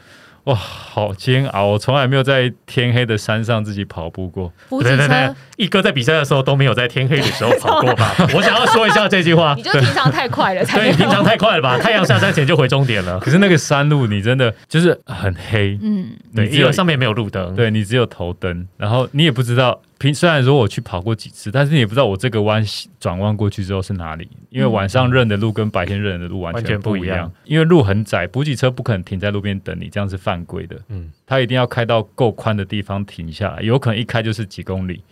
[0.45, 1.67] 哇，好煎熬！
[1.67, 4.51] 我从来没有在天黑的山上自己跑步过。
[4.69, 8.15] 补给对对对，，一哥在比赛的时候都没有在天黑的时候跑过吧？
[8.33, 9.61] 我想要说一下这句话你。
[9.61, 11.77] 就平常太快了，才对，有平常太快了吧？
[11.77, 13.19] 太阳下山前就回终点了。
[13.19, 17.55] 可是那个山路，你真的就是很黑，嗯对，你只有因为上面没有路灯。
[17.55, 19.79] 对你只有头灯，然后你也不知道。
[20.01, 22.65] 平虽然说我去跑过几次，但是你也不知道我这个弯
[22.99, 27.31] 转弯过去之后是哪里，因为晚上认的路跟白天认的路完完全全不一样不一样。
[27.45, 30.75] 因为路很窄，补给车不可能停在路边等你，这样是犯规的。
[30.87, 35.03] 嗯，他一定要开到够宽的地方停下来，有可能一开就是几公里，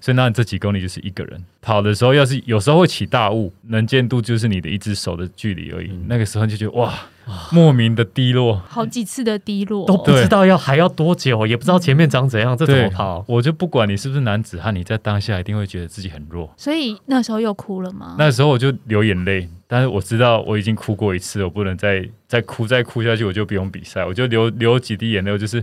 [0.00, 5.88] 所以那你这几公里就是一个人跑的时候，要是有时候会起大雾，能见度就是你的一只手的距离而已。
[5.90, 6.94] 嗯那个时候就觉得哇，
[7.50, 8.62] 莫名的低落。
[8.68, 13.24] 好几次的低落， 都不知道要还要多久，也不知道前面长怎样，这怎么跑？
[13.28, 16.52] 我就不管你是不是男子汉，你在当下一定会觉得自己很弱。
[16.56, 18.14] 所以那时候又哭了吗？
[18.18, 25.62] 那时候我就流眼泪，但是我知道我已经哭过一次，我不能再再哭，再哭下去我就不用比赛，我就流流几滴眼泪，我就是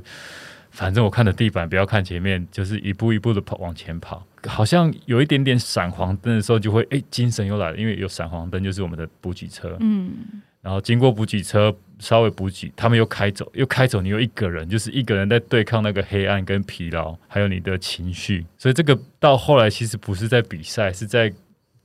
[0.76, 4.28] 反正我看的地板，不要看前面，就是一步一步的跑往前跑。
[4.46, 10.12] 好像有一点点闪黄灯的时候，就会哎、精神又来了，因为有闪黄灯就是我们的补给车，嗯，
[10.62, 18.46] 然后经过补给车稍微补给，他们又开走，又开走，你又一个人，就是一个人在对抗那个黑暗跟疲劳，还有你的情绪。
[18.58, 21.32] 所以这个到后来其实不是在比赛，是在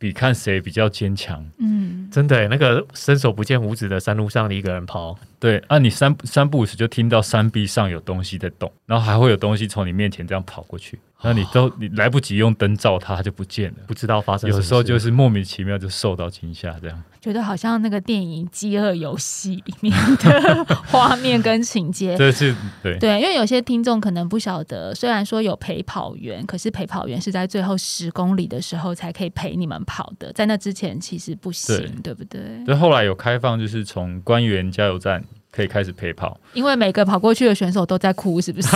[0.01, 1.47] 比看谁比较坚强。
[1.59, 13.79] 嗯，真的，那个伸手不见五指的山路上，你一个人跑，对，啊，你三三步五时就听到山壁上有东西在动，然后还会有东西从你面前这样跑过去，那你都你来不及用灯照它，它就不见了。
[13.87, 14.57] 不知道发生什么。
[14.57, 17.03] 有时候就是莫名其妙就受到惊吓，这样。
[17.21, 22.17] 觉得好像那个电影《饥饿游戏》里面的 画面跟情节。
[22.17, 32.65] 这是对对，因为有些听众可能不晓得，虽然说有陪跑员，可是陪跑员是在最后十公里的时候才可以陪你们跑的，在那之前其实不行，对对不对？
[32.65, 36.39] 所以后来有开放，就是从官员加油站可以开始陪跑。
[36.53, 38.69] 因为每个跑过去的选手都在哭，是不是？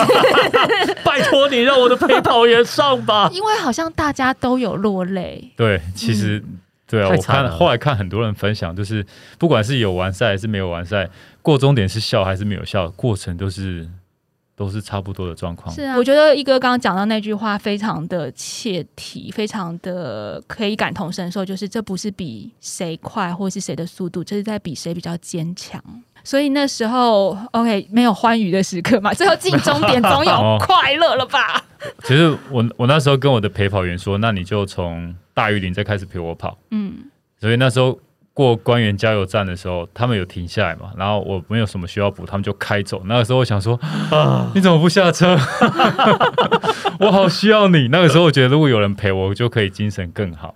[1.05, 3.31] 拜托你让我的陪跑员上吧。
[3.33, 5.53] 因为好像大家都有落泪。
[5.57, 6.43] 对，其实、
[6.87, 9.05] 对啊，我看后来看很多人分享，就是
[9.39, 11.09] 不管是有完赛还是没有完赛，
[11.43, 13.89] 过终点是笑还是没有笑，过程都是
[14.57, 15.73] 都是差不多的状况。
[15.75, 25.83] 是啊，我觉得一哥刚刚讲到那句话非常的切题，非常的可以感同身受，就是这不是比谁快或是谁的速度，这是在比谁比较坚强。
[26.25, 31.63] 所以那时候，OK，没有欢愉的时刻嘛， 最后进终点总有哦快乐了吧？
[32.03, 36.57] 其实我我那时候跟我的陪跑员说，那你就从大玉林再开始陪我跑。
[36.71, 36.95] 嗯，
[37.39, 37.99] 所以那时候
[38.33, 43.03] 过官员加油站的时候，他们有停下来嘛，然后我没有什么需要补，他们就开走。
[43.05, 43.79] 那个时候我想说，
[44.11, 45.39] 啊， 你怎么不下车？
[47.01, 47.89] 我好需要你。
[47.89, 50.55] 那个时候我觉得如果有人陪我，我就可以精神更好。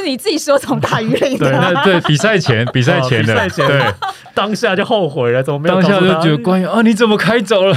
[0.00, 3.94] 不是你自己说从大鱼领对，的，那对比赛前 比赛前的，哦比赛前对，
[4.34, 7.76] 当下就后悔了，怎么没有当下就他觉得官员啊，你怎么开走了？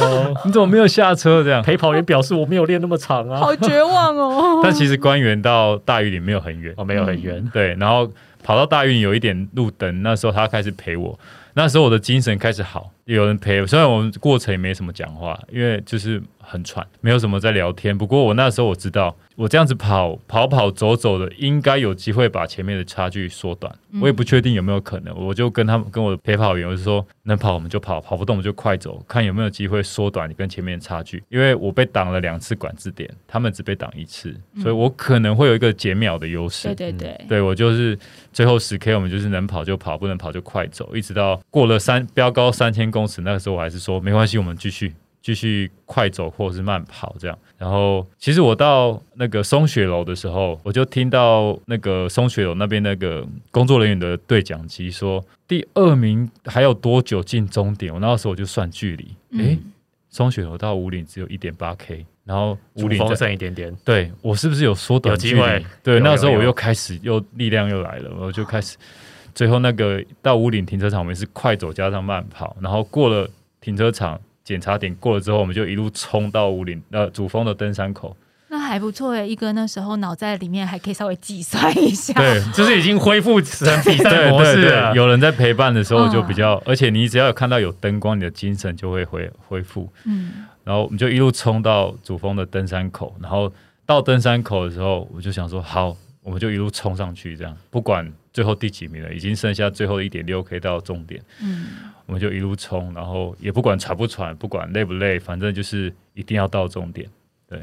[0.00, 1.42] 哦 你怎么没有下车？
[1.42, 1.62] 这样。
[1.62, 4.60] 陪跑员表示我没有练那么长啊，好绝望哦。
[4.64, 8.08] 但其实官员到大屿里没有很远，哦，没有很远，对，然后
[8.42, 11.18] 跑到大运有一点路灯，那时候他开始陪我，
[11.54, 13.66] 那时候我的精神开始好，有人陪。
[13.66, 17.96] 虽然我们过程也没什么讲话，因为就是很喘，没有什么在聊天。
[17.96, 23.74] 不过我那时候我知道，我这样子跑跑跑走走的，应该有机会把前面的差距缩短。
[24.00, 31.22] 我也不确定有没有可能，我就跟他们跟我的陪跑员，我就说能跑我们就跑，跑不动我们就快走，看有没有机会缩短你跟前面的差距。
[31.28, 36.66] 因为我被挡了两次管制点，他们只被挡一次，所以我可能会有一个减秒的优势。
[36.74, 37.96] 对对对，对我就是
[38.32, 47.36] 最后十 K，我们就是能跑就跑，不能跑就快走，一直到过了三标高三千公尺，那个时候我还是说没关系，我们继续继续快走或者是慢跑这样。
[47.58, 57.92] 然后其实我到那个松雪楼的时候，我就听到那个松雪楼那边那个工作人员的对讲机说，第二名还有多久进终点？
[57.92, 59.04] 我那时候我就算距离，
[59.38, 59.72] 诶，嗯，
[60.10, 65.66] 松雪楼到五岭只有一点八 K，然后五岭在剩一点点，对我是不是有缩短距离有机会。
[65.82, 68.76] 对，有那时候我又开始又力量又来了，我就开始
[69.34, 73.28] 最后那个到五岭停车场，我们是快走加上慢跑，然后过了
[73.60, 78.16] 停车场检查点过了之后，我们就一路冲到五岭呃主峰的登山口。
[78.48, 82.12] 那还不错诶，一哥那时候脑袋里面还可以稍微计算一下。
[82.14, 84.94] 对就是已经恢复成比赛对模对对，式了。
[84.94, 89.90] 有人在陪伴的时候就比嗯较，而且你只要有看到有灯光，你的精神就会恢恢复。
[90.04, 93.52] 嗯，然后我们就一路冲到主峰的登山口，然后
[93.84, 101.66] 到登山口的时候，我就想说好，我们就一路冲上去，这样不管最后第几名了，已经剩下最后一点六 K 到终点，嗯，
[102.04, 107.08] 我们就一路冲，然后也不管喘不喘，不管累不累，反正就是一定要到终点。
[107.48, 107.62] 对，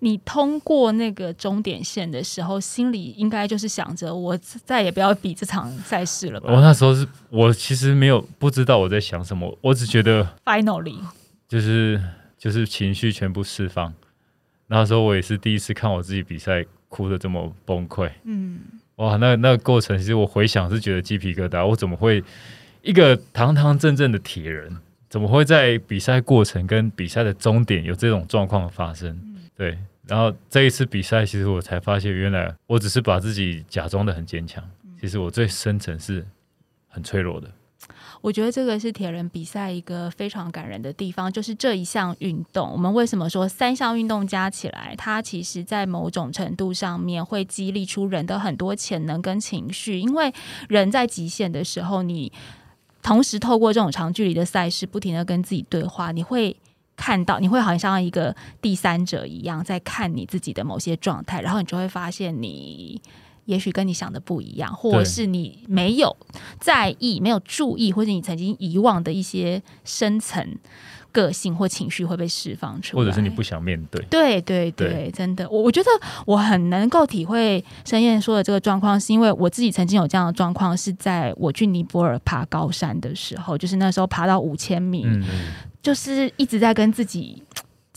[0.00, 10.98] 你通过那个终点线的时候，心里应该就是想着我再也不要比这场赛事了吧我那时候是我其实没有不知道我在想什么，我只觉得？Finally，
[11.46, 12.02] 就是
[12.36, 13.94] 就是情绪全部释放。
[14.66, 18.10] 那时候我也是第一次看我自己比赛哭的这么崩溃。
[18.24, 18.58] 嗯，
[18.98, 21.66] 哇，那那个过程，其实我回想是觉得鸡皮疙瘩。
[21.66, 22.22] 我怎么会
[22.82, 24.76] 一个堂堂正正的铁人，
[25.08, 29.16] 怎么会在比赛过程跟比赛的终点有这种状况发生？
[29.56, 34.62] 对，然后这一次比赛，其实我才发现，原来我只是把自己假装的很坚强，
[35.00, 36.26] 其实我最深层是
[36.88, 37.48] 很脆弱的。
[38.20, 50.32] 我觉得这个是铁人比赛一个非常感人的地方，就是这一项运动，我们为什么说三项运动加起来，它其实在某种程度上面会激励出人的很多潜能跟情绪，因为
[50.68, 52.32] 人在极限的时候，你
[53.02, 56.56] 同时透过这种长距离的赛事，不停的跟自己对话，你会。
[57.00, 63.00] 看到你会好像一个第三者一样在看你自己的某些状态，然后你就会发现你
[63.48, 66.14] 也许跟你想的不一样，或者是你没有
[66.60, 70.46] 在意、没有注意，或者你曾经遗忘的一些深层
[71.10, 74.04] 个性或情绪会被释放出来，或者是你不想面对。
[74.10, 75.88] 对对对，对真的，我我觉得
[76.26, 85.24] 我很能够体会申燕说的这个状况，是因为我自己曾经有这样的状况，是在我去尼泊尔爬高山的时候，就是那时候爬到五千米，嗯，
[85.80, 87.42] 就是一直在跟自己。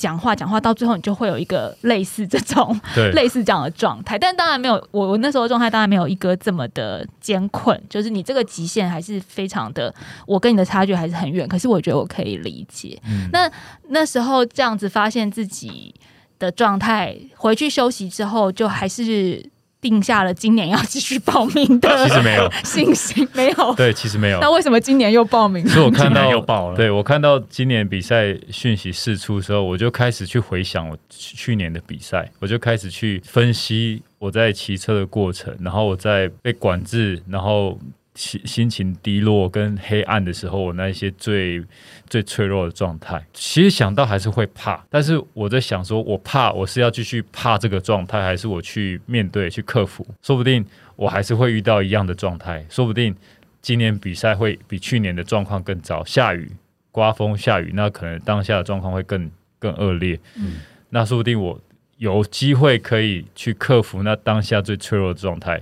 [0.01, 2.79] 讲话讲话到最后，你就会有一个类似这种，
[3.13, 9.93] 类似这样的状态，但当然没有我我那时候状态当然没有一哥这么的艰困，就是你这个极限还是非常的，
[10.25, 12.99] 我跟你的差距还是很远，可是我觉得我可以理解。
[13.07, 13.29] 嗯。
[13.31, 13.51] 那
[13.89, 15.93] 那时候这样子发现自己
[16.39, 19.45] 的状态，回去休息之后，就还是
[19.81, 23.73] 定下了今年要继续报名的 其实没有，信心，没有。
[23.75, 24.39] 对，其实没有。
[24.39, 25.67] 那为什么今年又报名？
[25.67, 37.77] 所以我看到又报了对我看到今年比赛讯息释出的时候，我就开始去回想我去去年的比赛，我就开始去分析我在骑车的过程，然后我在被管制，然后
[38.15, 41.63] 心心情低落跟黑暗的时候，我那一些最
[42.09, 43.25] 最脆弱的状态。
[43.33, 50.05] 其实想到还是会怕，但是我在想说，我怕我是要继续怕这个状态，还是我去面对去克服？
[50.21, 53.15] 说不定我还是会遇到一样的状态，说不定
[53.61, 56.51] 今年比赛会比去年的状况更糟，下雨、
[56.91, 60.19] 刮风、下雨，那可能当下的状况会更更恶劣。
[60.35, 60.57] 嗯
[60.89, 61.57] 那说不定我
[61.95, 65.61] 有机会可以去克服那当下最脆弱的状态，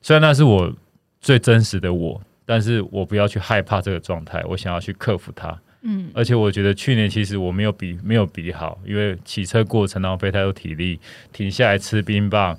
[0.00, 0.74] 虽然那是我
[1.24, 5.58] 最真实的我，但是我不要去害怕这个状态，我想要去克服它。
[5.80, 11.00] 嗯而且我觉得去年其实我没有比没有比好，因为骑车过程浪费太多体力，
[11.32, 12.58] 停下来吃冰棒，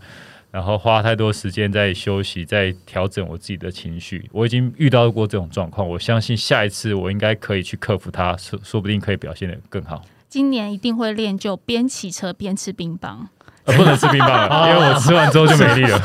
[0.49, 4.27] 然后花太多时间在休息，在调整我自己的情绪。
[4.31, 10.03] 我已经遇到过这种状况，我相信下一次我应该可以去克服它，说说不定可以表现得更好。
[10.27, 13.29] 今年一定会练就边骑车边吃冰棒。
[13.65, 15.99] 呃、不能吃冰棒了，因为我吃完之后就没力了。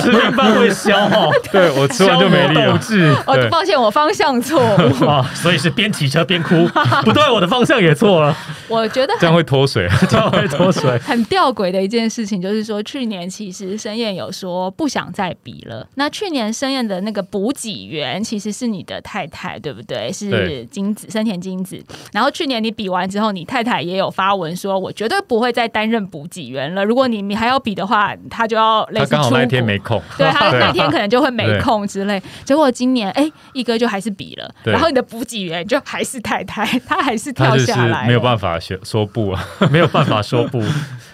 [0.00, 2.54] 吃冰棒会消耗， 对我吃完就没力了。
[2.54, 5.04] 消磨斗志哦，抱歉，我方向错误。
[5.04, 6.54] 啊， 所以是边骑车边哭，
[7.02, 8.36] 不对，我的方向也错了，
[8.68, 9.88] 我觉得这样会脱水。
[10.08, 10.96] 这样会脱水。
[10.98, 15.86] 很吊诡的一件事情，就是说去年其实申燕有说不想再比了。
[15.96, 20.12] 那去年申燕的那个补给员其实是你的太太，对不对？
[20.12, 21.82] 是金子生田金子。
[22.12, 26.83] 然后去年你比完之后，你太太也有发文说，我绝对不会再担任补给员了。
[26.84, 30.60] 如果你你还要比的话，他就要类似他刚好那一出国天没空，对他 对。
[30.60, 32.22] 那天可能就会没空之类。
[32.44, 39.44] 结果今年，哎，一哥就还是比了，然后你的补给员就还是太太，他还是跳下来，没有办法说说不啊。
[39.70, 40.60] 没有办法说不，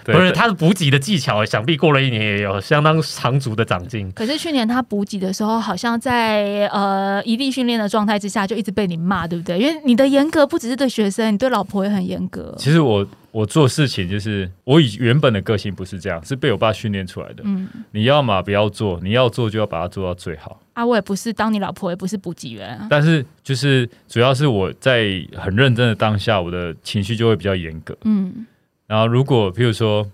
[0.11, 4.11] 不是他的补给的技巧，想必过了一年也有相当长足的长进。
[4.11, 9.59] 可是去年他补给的时候，好像在呃一地训练的状态之下，就一直被你骂，对不对？
[9.59, 12.53] 因为你的严格不只是对学生，你对老婆也很严格。
[12.57, 17.43] 其实我我做事情就是我以原本的个性不是这样，是被我爸训练出来的。
[17.43, 20.59] 嗯，你要嘛不要做，你要做就要把它做到最好。
[20.73, 22.87] 啊，我也不是当你老婆，也不是补给员啊。
[22.89, 27.95] 但是就是主要是我在很认真的当下，我的情绪就会比较严格。
[28.03, 28.45] 嗯
[28.91, 30.05] 然后如果譬如说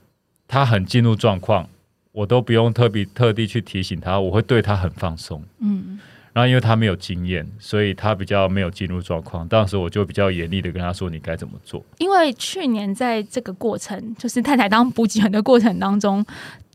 [0.47, 1.67] 他很进入状况，
[2.11, 5.41] 我都不用特别特地去提醒他，我会对他很放松。
[5.59, 5.99] 嗯
[6.32, 11.84] 然后因为他没有经验，所以他比较没有进入状况，当时我就比较严厉的跟他说你该怎么做。
[11.97, 16.23] 因为去年在这个过程，就是太太当补给员的过程当中。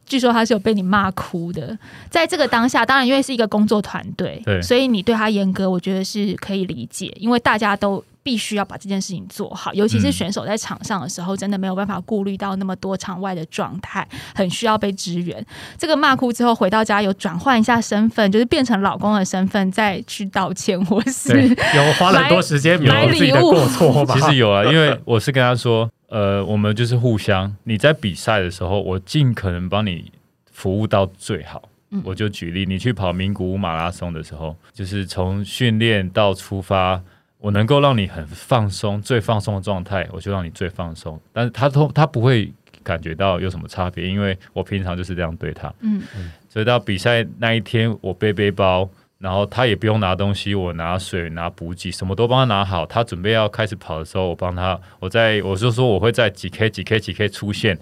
[0.05, 1.79] 据说他是有被你骂哭的，
[2.11, 15.45] 在这个当下，当然因为是一个工作团队，对所以你对他严格，我觉得是可以理解，因为大家都必须要把这件事情做好，尤其是嗯选手在场上的时候，真的没有办法顾虑到那么多场外的状态，很需要被支援。
[15.77, 24.15] 这个骂哭之后回到家，有转换一下身份，就是变成老公的身份，再去道歉，或是，有花了很多时间弥补自己的过错吧？
[24.15, 30.13] 其实有啊，因为我是跟他说，呃，我们就是互相，你在比赛的时候，我尽可能帮你
[30.53, 31.63] 服务到最好。
[31.95, 36.99] 嗯我就举例，你去跑名古屋马拉松的时候，就是从训练到出发，
[37.43, 41.21] 我能够让你很放松，最放松的状态，我就让你最放松。
[41.33, 42.53] 但是他通他不会
[42.85, 45.73] 感觉到有什么差别，因为我平常就是这样对他。
[45.81, 46.01] 嗯
[46.49, 48.89] 所以到比赛那一天，我背背包，
[49.19, 52.87] 然后他也不用拿东西，我拿水、拿补给，什么都帮他拿好。
[52.87, 57.77] 他准备要开始跑的时候，我帮他，我在我就说我会在几 K、几 K、几 K 出现。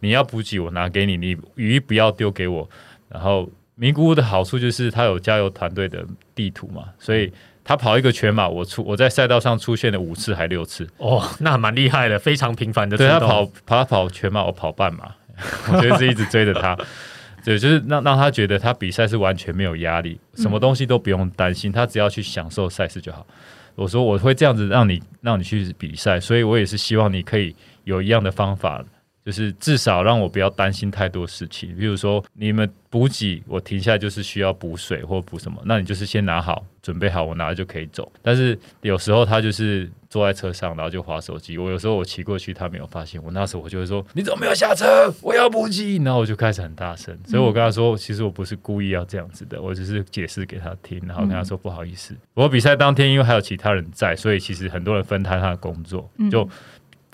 [0.00, 2.68] 你要补给，我拿给你，你鱼不要丢给我。
[3.08, 6.04] 然后名古屋的好处就是它有加油团队的
[6.34, 7.32] 地图嘛，所以
[7.68, 10.88] 他跑一个全马，我出我在赛道上出现了五次还六次。
[10.98, 12.96] 哦，那蛮厉害的，非常频繁的。
[12.96, 15.12] 对他跑，他跑全马，我跑半马，
[15.74, 16.78] 我就是一直追着他。
[17.44, 23.26] 对，就是让让他觉得他比赛是完全没有压力，什么东西都不用担心，他只要去享受赛事就好。
[23.74, 28.84] 我说我会这样子让你让你去比赛，所以我也是希望你可以有一样的方法，
[29.26, 31.76] 就是至少让我不要担心太多事情。
[31.76, 38.10] 比如说你们补给，我停下来就是需要补水或补什么，那你就是先拿好，准备好，我拿了就可以走。
[38.22, 41.58] 但是有时候他就是坐在车上，然后就划手机。
[41.58, 45.12] 我有时候我骑过去，他没有发现，我那时候我就会说：“你怎么没有下车？
[45.20, 52.14] 我要补给。”然后我就开始很大声，所以我跟他说：“其实我不是故意要这样子的，我只是解释给他听，然后跟他说不好意思。
[52.32, 56.48] 不过比赛当天因为还有其他人在，所以其实很多人分摊他的工作，就。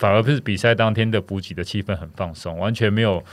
[0.03, 3.23] 反而不是比赛当天的补给的气氛很放松，完全没有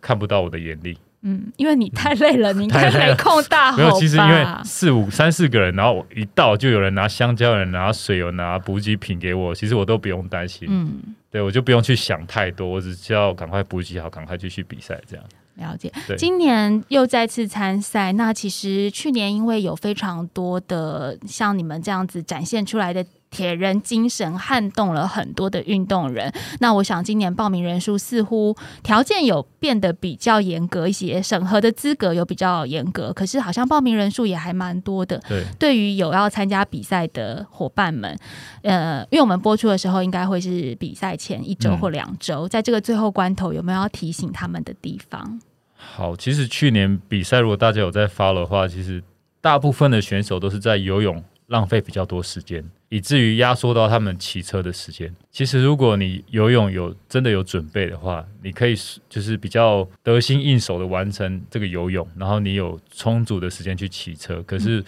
[0.00, 0.98] 看不到我的眼力。
[1.20, 10.66] 嗯，因为你太累了，你应该 没空大吼没有，其实因为四五三四个人，然后我一到就有人拿香蕉，有人拿水，有拿补给品给我，其实我都不用担心。
[10.68, 15.24] 嗯，对我就不用去想太多，我只需要赶快补给好，赶快继续比赛这样。
[15.54, 18.10] 了解，今年又再次参赛。
[18.14, 23.06] 那其实去年因为有非常多的像你们这样子展现出来的。
[23.36, 26.32] 铁人精神撼动了很多的运动人。
[26.60, 33.12] 那我想，今年报名人数似乎条件有变得比较严格一些，审核的资格有比较严格。
[33.12, 35.20] 可是好像报名人数也还蛮多的。
[35.28, 38.18] 对，对于有要参加比赛的伙伴们，
[38.62, 45.38] 呃，因为我们播出的时候应该会是比赛前一周或两周，在这个最后关头，有没有要提醒他们的地方？
[45.76, 49.04] 好，其实去年比赛，如果大家有在发的话，其实
[49.42, 52.64] 大部分的选手都是在游泳浪费比较多时间。
[52.88, 55.12] 以至于压缩到他们骑车的时间。
[55.32, 58.76] 其实，如果你游泳有真的有准备的话，你可以
[59.08, 64.40] 就是比较得心应手的完成这个游泳，然后你有充足的时间去骑车。
[64.44, 64.84] 可是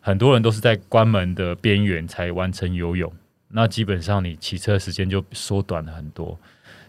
[0.00, 3.12] 很多人都是在关门的边缘才完成游泳，
[3.48, 6.38] 那基本上你骑车时间就缩短了很多。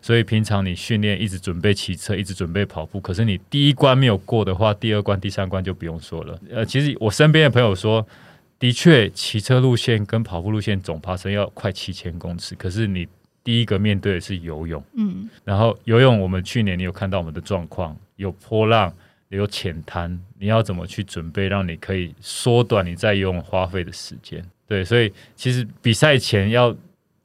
[0.01, 6.39] 所以平常你训练一直准备骑车，一直准备跑步，可是你第一关没有过的话，第二关、第三关就不用说了。
[6.49, 8.07] 呃，其实我身边的朋友说。
[8.57, 12.55] 的确，骑车路线跟跑步路线总爬升要快七千公尺。
[12.55, 13.07] 可是你
[13.43, 18.91] 第一个面对的是游泳，嗯，然后游泳，我们去年你有看到我们的状况，有波浪，
[19.29, 24.43] 有浅滩，你要怎么去准备，让你可以缩短你在游泳花费的时间？
[24.67, 26.75] 对，所以其实比赛前要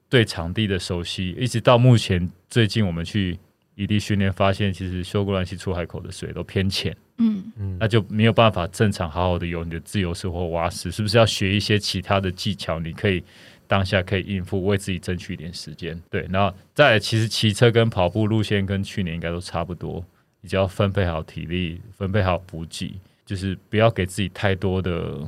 [0.09, 3.39] 对场地的熟悉，一直到目前最近我们去
[3.81, 6.95] 异地训练，发现其实修过兰溪出海口的水都偏浅。
[7.17, 12.79] 嗯嗯，那就没有办法正常好好的游你的自由式或蛙式，是不是要学一些其他的技巧？
[12.79, 13.25] 你可以
[13.67, 15.99] 当下可以应付，为自己争取一点时间。
[16.11, 20.05] 对，然后再其实骑车跟跑步路线跟去年应该都差不多，
[20.43, 25.19] 你只要分配好体力，分配好补给，就是不要给自己太多的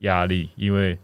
[0.00, 0.96] 压力，因为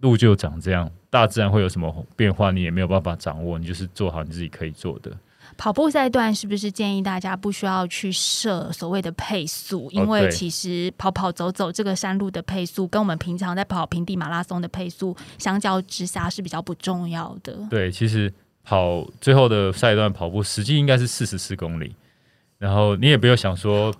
[0.00, 5.10] 路就长这样，大自然会有什么变化，你也没有办法掌握，你就是做好你自己可以做的。
[5.56, 9.90] 跑步赛段是不是建议大家不需要去设所谓的配速？
[9.90, 17.56] 因为其实跑跑走走这个山路的配速，跟我们平常在跑平地马拉松的配速相较之下是比较不重要的。
[17.70, 18.32] 对，其实
[18.64, 21.94] 跑最后的赛段跑步实际应该是四十四公里，
[22.58, 23.94] 然后你也不要想说。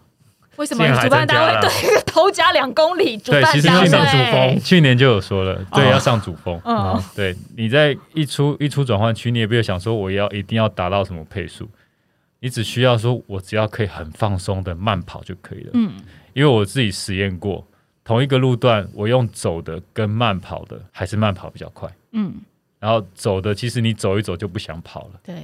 [0.57, 3.17] 为什么主办单位对头加两公里？
[3.17, 6.61] 对，其实去年主峰去年就有说了，对，要上主峰。
[6.65, 11.69] 嗯，对，你在一出一出转换区，你也不要想说我要一定要达到什么配速，
[12.41, 15.71] 你只需要说我只要可以很放松的慢跑就可以了。
[15.73, 15.95] 嗯，
[16.35, 17.67] 因为我自己实验过，
[18.05, 21.89] 同一个路段，我用走的跟慢跑的，还是慢跑比较快。
[22.13, 22.35] 嗯，
[22.79, 25.21] 然后走的，其实你走一走就不想跑了。
[25.25, 25.35] 对。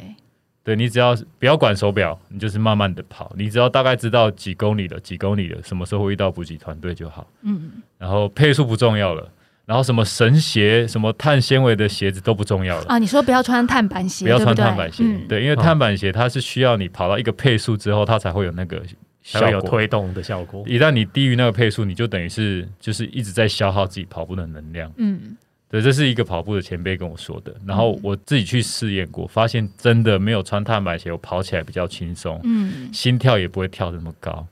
[0.68, 7.26] 对你只要不要管手表，你就是慢慢的跑，你只要大概知道几公里了，几公里了，什么时候会遇到补给团队就好。
[7.40, 9.26] 嗯，然后配速不重要了，
[9.64, 12.98] 然后什么神鞋、什么碳纤维的鞋子都不重要了啊！
[12.98, 18.82] 你说不要穿碳板鞋，不要穿碳板鞋，对，因为碳板鞋它是需要你跑到一个配速之后，它才会有那个
[19.22, 20.62] 效果，有推动的效果。
[20.66, 24.92] 一旦你低于那个配速，你就等于是就是一直在消耗自己跑步的能量。
[24.98, 25.34] 嗯。
[25.70, 34.46] 对，这是一个跑步的前辈跟我说的，然后我自己去试验过，发现真的没有穿碳板鞋，我跑起来比较轻松，嗯，心跳也不会跳那么高，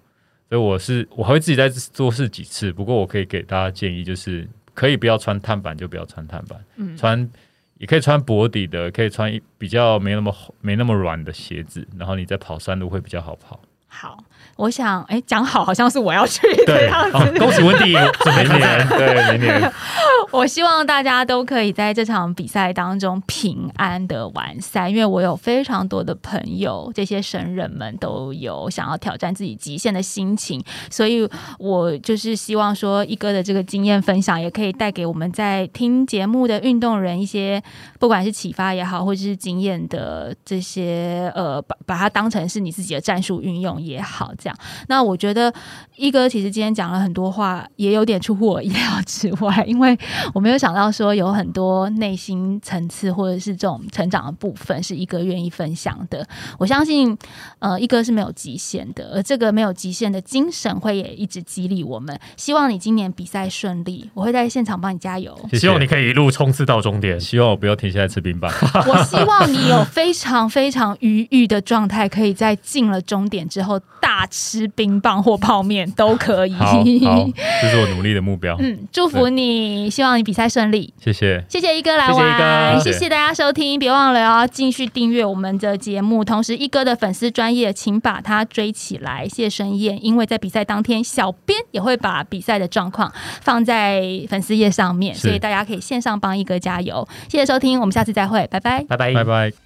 [0.50, 2.70] 所以我是我还会自己再多试几次。
[2.70, 7.26] 不过我可以给大家建议，就是可以不要穿碳板就不要穿碳板，嗯，穿
[7.78, 13.58] 也可以穿薄底的，可以穿比较没那么没那么软的鞋子，然后你在跑山路会比较好跑。
[13.88, 14.18] 好。
[14.56, 17.38] 我想，哎，讲好好像是我要去的样子。
[17.38, 19.72] 恭喜温迪， 明年对明年。
[20.32, 31.28] 我希望大家都可以在这场比赛当中平安的完赛，因为我有非常多的朋友，这些神人们都有想要挑战自己极限的心情，所以
[31.58, 37.62] 我就是希望说，一哥的这个经验分享也可以带给我们在听节目的运动人一些，
[37.98, 43.75] 不管是启发也好，或者是经验的这些，呃，把把它当成是你自己的战术运用。
[43.80, 44.58] 也好，这样。
[44.88, 45.52] 那我觉得
[45.96, 49.98] 一哥其实今天讲了很多话，也有点出乎我意料之外，因为
[50.34, 56.26] 我没有想到说有很多内心层次或者是这种成长的部分是一哥愿意分享的。
[56.58, 57.16] 我相信，
[57.58, 62.16] 呃，一哥是没有极限的，而这个没有极限的精神会也一直激励我们。
[62.36, 65.36] 希望你今年比赛顺利，我会在现场帮你加油。
[65.50, 67.18] 谢谢希望你可以一路冲刺到终点。
[67.18, 68.48] 希望我不要停下来吃冰棒。
[68.86, 73.65] 我希望你有非常非常愉悦的状态，可以在进了终点之后
[74.00, 76.54] 大吃冰棒或泡面都可以。
[77.60, 78.56] 这是我努力的目标。
[78.58, 80.92] 嗯，祝福你，希望你比赛顺利。
[81.02, 81.44] 谢谢。
[81.48, 86.24] 谢谢一哥来谢谢一玩，谢谢大家收听，别忘了要继续订阅我们的节目。
[86.24, 89.26] 同时，一哥的粉丝专业，请把他追起来。
[89.28, 93.12] 谢申燕，因为在比赛当天，小编也会把比赛的状况
[93.42, 97.06] 放在粉丝页上面，所以大家可以线上帮一哥加油。
[97.28, 98.84] 谢谢收听，我们下次再会，拜拜。
[98.88, 99.65] 拜拜，拜拜。